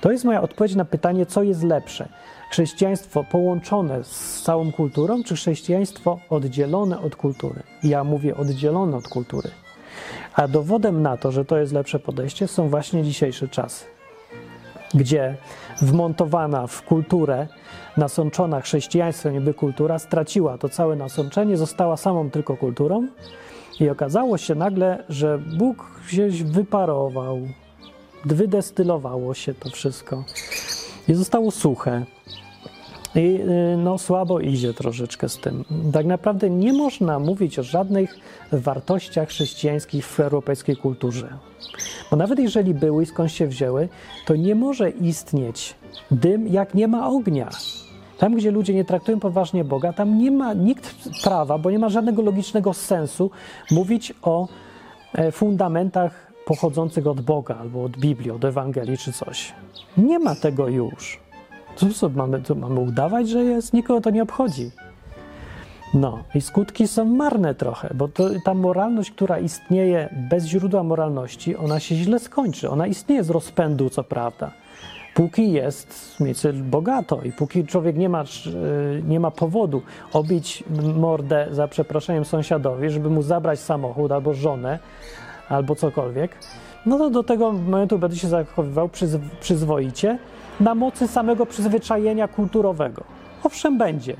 [0.00, 2.08] To jest moja odpowiedź na pytanie, co jest lepsze.
[2.50, 7.62] Chrześcijaństwo połączone z całą kulturą, czy chrześcijaństwo oddzielone od kultury?
[7.82, 9.50] Ja mówię oddzielone od kultury.
[10.34, 13.84] A dowodem na to, że to jest lepsze podejście, są właśnie dzisiejsze czasy
[14.94, 15.36] gdzie
[15.82, 17.46] wmontowana w kulturę,
[17.96, 23.06] nasączona chrześcijaństwem niby kultura, straciła to całe nasączenie, została samą tylko kulturą
[23.80, 27.40] i okazało się nagle, że Bóg gdzieś wyparował,
[28.24, 30.24] wydestylowało się to wszystko
[31.08, 32.04] i zostało suche.
[33.14, 33.40] I
[33.74, 35.64] y, no, słabo idzie troszeczkę z tym.
[35.92, 38.18] Tak naprawdę nie można mówić o żadnych
[38.52, 41.38] wartościach chrześcijańskich w europejskiej kulturze.
[42.10, 43.88] Bo nawet jeżeli były i skąd się wzięły,
[44.26, 45.74] to nie może istnieć
[46.10, 47.50] dym, jak nie ma ognia.
[48.18, 50.94] Tam, gdzie ludzie nie traktują poważnie Boga, tam nie ma nikt
[51.24, 53.30] prawa, bo nie ma żadnego logicznego sensu
[53.70, 54.48] mówić o
[55.14, 59.54] e, fundamentach pochodzących od Boga albo od Biblii, od Ewangelii czy coś.
[59.96, 61.20] Nie ma tego już.
[61.76, 63.72] Co, co mamy, to mamy udawać, że jest?
[63.72, 64.70] Nikogo to nie obchodzi.
[65.94, 71.56] No i skutki są marne trochę, bo to, ta moralność, która istnieje bez źródła moralności,
[71.56, 72.70] ona się źle skończy.
[72.70, 74.50] Ona istnieje z rozpędu, co prawda.
[75.14, 78.24] Póki jest mieć bogato i póki człowiek nie ma,
[79.08, 79.82] nie ma powodu
[80.12, 80.64] obić
[80.96, 84.78] mordę za przeproszeniem sąsiadowi, żeby mu zabrać samochód albo żonę,
[85.48, 86.36] albo cokolwiek,
[86.86, 90.18] no to do tego momentu będzie się zachowywał przyz, przyzwoicie
[90.60, 93.04] na mocy samego przyzwyczajenia kulturowego.
[93.44, 94.16] Owszem, będzie.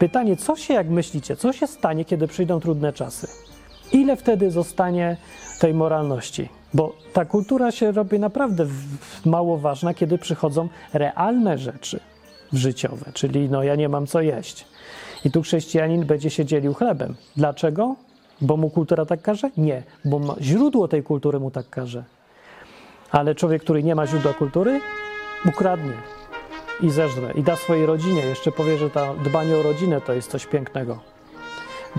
[0.00, 3.28] Pytanie, co się, jak myślicie, co się stanie, kiedy przyjdą trudne czasy?
[3.92, 5.16] Ile wtedy zostanie
[5.60, 6.48] tej moralności?
[6.74, 8.66] Bo ta kultura się robi naprawdę
[9.24, 12.00] mało ważna, kiedy przychodzą realne rzeczy
[12.52, 14.66] życiowe, czyli no ja nie mam co jeść.
[15.24, 17.14] I tu chrześcijanin będzie się dzielił chlebem.
[17.36, 17.96] Dlaczego?
[18.40, 19.50] Bo mu kultura tak każe?
[19.56, 22.04] Nie, bo źródło tej kultury mu tak każe.
[23.10, 24.80] Ale człowiek, który nie ma źródła kultury,
[25.48, 26.19] ukradnie
[26.82, 28.20] i zeżre i da swojej rodzinie.
[28.20, 30.98] Jeszcze powie, że to dbanie o rodzinę to jest coś pięknego.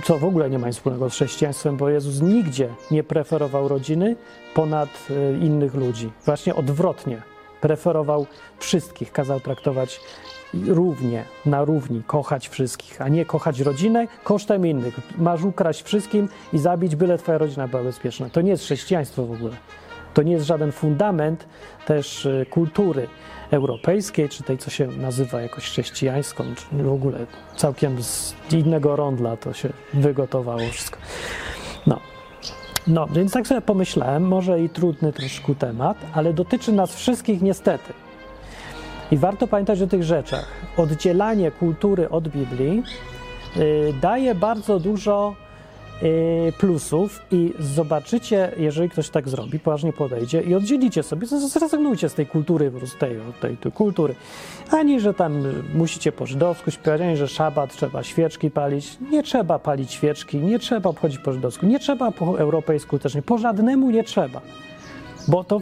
[0.03, 4.15] Co w ogóle nie ma nic wspólnego z chrześcijaństwem, bo Jezus nigdzie nie preferował rodziny
[4.53, 6.11] ponad e, innych ludzi.
[6.25, 7.21] Właśnie odwrotnie.
[7.61, 8.25] Preferował
[8.59, 9.99] wszystkich, kazał traktować
[10.67, 14.99] równie, na równi, kochać wszystkich, a nie kochać rodzinę kosztem innych.
[15.17, 18.29] Masz ukraść wszystkim i zabić, byle twoja rodzina była bezpieczna.
[18.29, 19.53] To nie jest chrześcijaństwo w ogóle.
[20.13, 21.47] To nie jest żaden fundament
[21.85, 23.07] też e, kultury
[23.51, 27.17] europejskiej, czy tej, co się nazywa jakoś chrześcijańską, czy w ogóle
[27.55, 30.97] całkiem z innego rondla to się wygotowało wszystko.
[31.87, 31.99] No.
[32.87, 37.93] No, więc tak sobie pomyślałem, może i trudny troszkę temat, ale dotyczy nas wszystkich niestety.
[39.11, 40.47] I warto pamiętać o tych rzeczach.
[40.77, 42.83] Oddzielanie kultury od Biblii
[43.55, 45.50] yy, daje bardzo dużo Y,
[46.57, 52.27] plusów i zobaczycie, jeżeli ktoś tak zrobi, poważnie podejdzie i oddzielicie sobie, zrezygnujcie z tej
[52.27, 54.15] kultury, tej, tej, tej kultury.
[54.71, 55.43] Ani, że tam
[55.73, 58.97] musicie po żydowsku śpiewać, ani, że szabat trzeba świeczki palić.
[59.11, 63.21] Nie trzeba palić świeczki, nie trzeba obchodzić po żydowsku, nie trzeba po europejsku też nie,
[63.21, 64.41] po żadnemu nie trzeba.
[65.27, 65.61] Bo to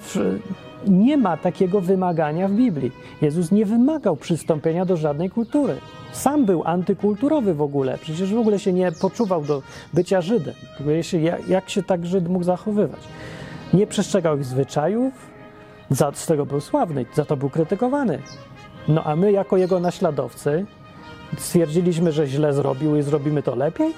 [0.88, 2.92] nie ma takiego wymagania w Biblii.
[3.22, 5.76] Jezus nie wymagał przystąpienia do żadnej kultury.
[6.12, 9.62] Sam był antykulturowy w ogóle, przecież w ogóle się nie poczuwał do
[9.94, 10.54] bycia Żydem.
[11.48, 13.00] Jak się tak Żyd mógł zachowywać?
[13.74, 15.14] Nie przestrzegał ich zwyczajów,
[15.90, 18.20] za, z tego był sławny, za to był krytykowany.
[18.88, 20.66] No a my, jako jego naśladowcy,
[21.38, 23.94] stwierdziliśmy, że źle zrobił i zrobimy to lepiej?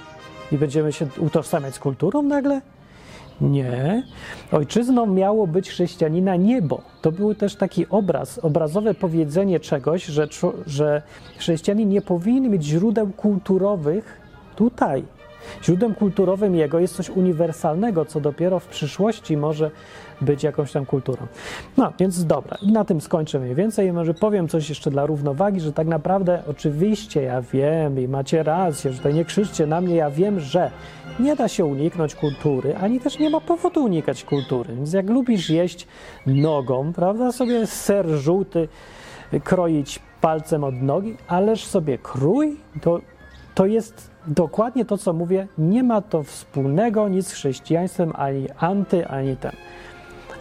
[0.52, 2.62] I będziemy się utożsamiać z kulturą nagle?
[3.42, 4.04] Nie.
[4.52, 6.82] Ojczyzną miało być chrześcijanina niebo.
[7.02, 10.28] To był też taki obraz, obrazowe powiedzenie czegoś, że,
[10.68, 11.02] że
[11.38, 14.22] chrześcijanin nie powinien mieć źródeł kulturowych
[14.56, 15.04] tutaj.
[15.64, 19.72] Źródłem kulturowym jego jest coś uniwersalnego, co dopiero w przyszłości może
[20.22, 21.28] być jakąś tam kulturą.
[21.78, 23.88] No, więc dobra, i na tym skończę mniej więcej.
[23.88, 28.44] I może powiem coś jeszcze dla równowagi, że tak naprawdę oczywiście ja wiem i macie
[28.44, 30.72] rację, że tutaj nie krzyczcie na mnie, ja wiem, że
[31.20, 34.76] nie da się uniknąć kultury, ani też nie ma powodu unikać kultury.
[34.76, 35.88] Więc jak lubisz jeść
[36.26, 38.68] nogą, prawda, sobie ser żółty
[39.44, 43.00] kroić palcem od nogi, ależ sobie krój, to,
[43.56, 49.08] to jest dokładnie to, co mówię, nie ma to wspólnego nic z chrześcijaństwem, ani anty,
[49.08, 49.52] ani ten.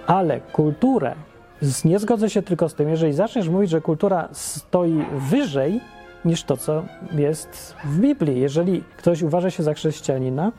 [0.06, 1.14] Ale kulturę,
[1.84, 5.80] nie zgodzę się tylko z tym, jeżeli zaczniesz mówić, że kultura stoi wyżej
[6.24, 6.82] niż to, co
[7.12, 8.40] jest w Biblii.
[8.40, 10.52] Jeżeli ktoś uważa się za chrześcijanina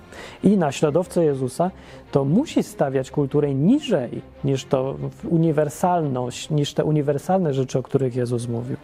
[0.44, 1.72] i naśladowcę Jezusa,
[2.12, 4.96] to musi stawiać kulturę niżej niż to
[5.30, 8.78] uniwersalność, niż te uniwersalne rzeczy, o których Jezus mówił.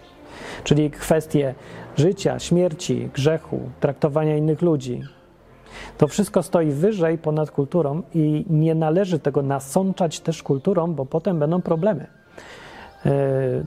[0.64, 1.56] Czyli kwestie
[1.98, 5.04] życia, śmierci, grzechu, traktowania innych ludzi.
[5.98, 11.40] To wszystko stoi wyżej ponad kulturą i nie należy tego nasączać też kulturą, bo potem
[11.40, 12.08] będą problemy.
[13.06, 13.12] Yy,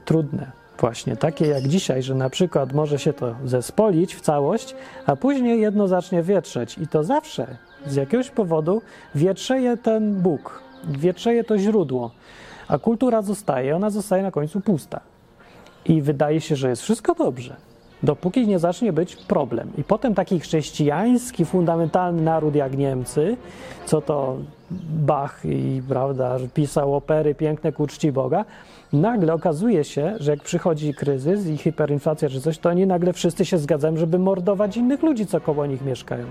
[0.04, 0.60] trudne.
[0.78, 4.74] Właśnie takie jak dzisiaj, że na przykład może się to zespolić w całość,
[5.06, 8.82] a później jedno zacznie wietrzeć i to zawsze z jakiegoś powodu
[9.14, 12.10] wietrzeje ten Bóg, wietrzeje to źródło,
[12.68, 15.00] a kultura zostaje, ona zostaje na końcu pusta.
[15.84, 17.56] I wydaje się, że jest wszystko dobrze,
[18.02, 19.70] dopóki nie zacznie być problem.
[19.78, 23.36] I potem taki chrześcijański, fundamentalny naród jak Niemcy,
[23.86, 24.36] co to
[24.90, 28.44] Bach i prawda, pisał opery piękne ku czci Boga,
[28.92, 33.44] nagle okazuje się, że jak przychodzi kryzys i hiperinflacja czy coś, to oni nagle wszyscy
[33.44, 36.24] się zgadzają, żeby mordować innych ludzi, co koło nich mieszkają.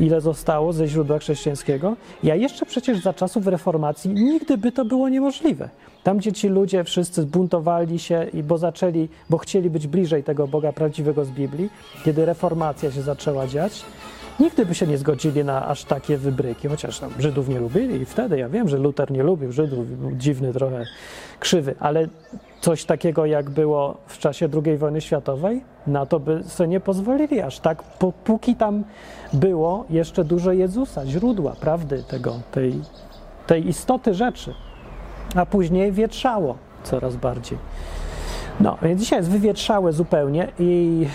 [0.00, 1.96] Ile zostało ze źródła chrześcijańskiego?
[2.22, 5.68] Ja jeszcze przecież za czasów reformacji nigdy by to było niemożliwe.
[6.02, 10.72] Tam, gdzie ci ludzie wszyscy zbuntowali się, bo zaczęli, bo chcieli być bliżej tego Boga
[10.72, 11.70] prawdziwego z Biblii,
[12.04, 13.84] kiedy reformacja się zaczęła dziać,
[14.40, 18.04] nigdy by się nie zgodzili na aż takie wybryki, chociaż tam Żydów nie lubili i
[18.04, 20.84] wtedy ja wiem, że Luter nie lubił Żydów, był dziwny trochę,
[21.40, 22.08] krzywy, ale
[22.60, 27.40] coś takiego, jak było w czasie II wojny światowej, na to by sobie nie pozwolili
[27.40, 27.82] aż tak,
[28.24, 28.84] póki tam
[29.32, 32.80] było jeszcze dużo Jezusa, źródła prawdy tego, tej,
[33.46, 34.54] tej istoty rzeczy.
[35.34, 37.58] A później wietrzało coraz bardziej.
[38.60, 41.06] No, więc dzisiaj jest wywietrzałe zupełnie i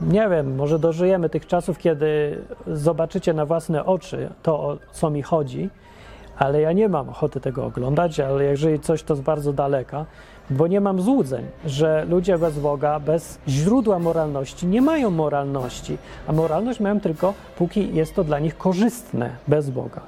[0.00, 5.22] nie wiem, może dożyjemy tych czasów, kiedy zobaczycie na własne oczy to, o co mi
[5.22, 5.70] chodzi,
[6.38, 10.06] ale ja nie mam ochoty tego oglądać, ale jeżeli coś to z bardzo daleka,
[10.50, 16.32] bo nie mam złudzeń, że ludzie bez Boga, bez źródła moralności nie mają moralności, a
[16.32, 20.00] moralność mają tylko, póki jest to dla nich korzystne bez Boga.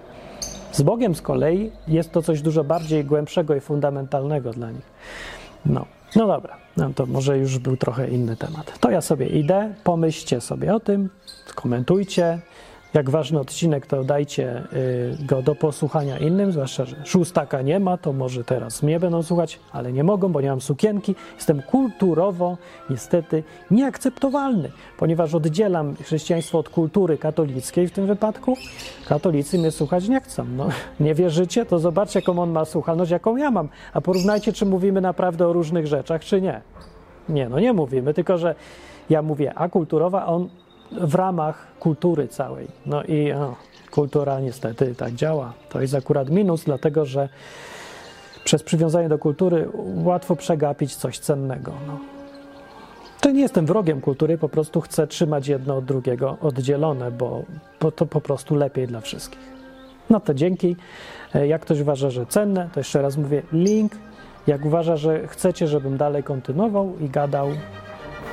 [0.73, 4.87] Z Bogiem z kolei jest to coś dużo bardziej głębszego i fundamentalnego dla nich.
[5.67, 5.85] No,
[6.17, 8.79] no dobra, no to może już był trochę inny temat.
[8.79, 11.11] To ja sobie idę, pomyślcie sobie o tym,
[11.55, 12.41] komentujcie,
[12.95, 17.97] jak ważny odcinek, to dajcie y, go do posłuchania innym, zwłaszcza, że szóstaka nie ma,
[17.97, 21.15] to może teraz mnie będą słuchać, ale nie mogą, bo nie mam sukienki.
[21.37, 22.57] Jestem kulturowo
[22.91, 28.57] niestety nieakceptowalny, ponieważ oddzielam chrześcijaństwo od kultury katolickiej w tym wypadku.
[29.09, 30.45] Katolicy mnie słuchać nie chcą.
[30.45, 30.69] No,
[31.01, 31.67] nie wierzycie?
[31.67, 33.69] To zobaczcie, jaką on ma słuchalność, jaką ja mam.
[33.93, 36.61] A porównajcie, czy mówimy naprawdę o różnych rzeczach, czy nie.
[37.29, 38.55] Nie, no nie mówimy, tylko że
[39.11, 40.49] ja mówię a kulturowa, a on
[40.93, 42.67] w ramach kultury całej.
[42.87, 43.57] No i o,
[43.91, 45.53] kultura niestety tak działa.
[45.69, 47.29] To jest akurat minus, dlatego że
[48.45, 49.69] przez przywiązanie do kultury
[50.05, 51.73] łatwo przegapić coś cennego.
[51.87, 51.99] No.
[53.33, 57.43] Nie jestem wrogiem kultury, po prostu chcę trzymać jedno od drugiego oddzielone, bo,
[57.81, 59.41] bo to po prostu lepiej dla wszystkich.
[60.11, 60.77] No to dzięki.
[61.35, 63.93] E, jak ktoś uważa, że cenne, to jeszcze raz mówię link.
[64.47, 67.49] Jak uważa, że chcecie, żebym dalej kontynuował i gadał,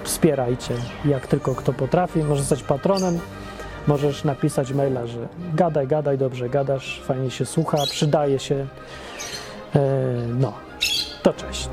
[0.06, 0.74] wspierajcie,
[1.06, 2.20] jak tylko kto potrafi.
[2.20, 3.20] Możesz zostać patronem,
[3.88, 8.68] możesz napisać maila, że gadaj, gadaj, dobrze gadasz, fajnie się słucha, przydaje się.
[9.76, 9.80] E,
[10.28, 10.54] no,
[11.24, 11.70] to cześć.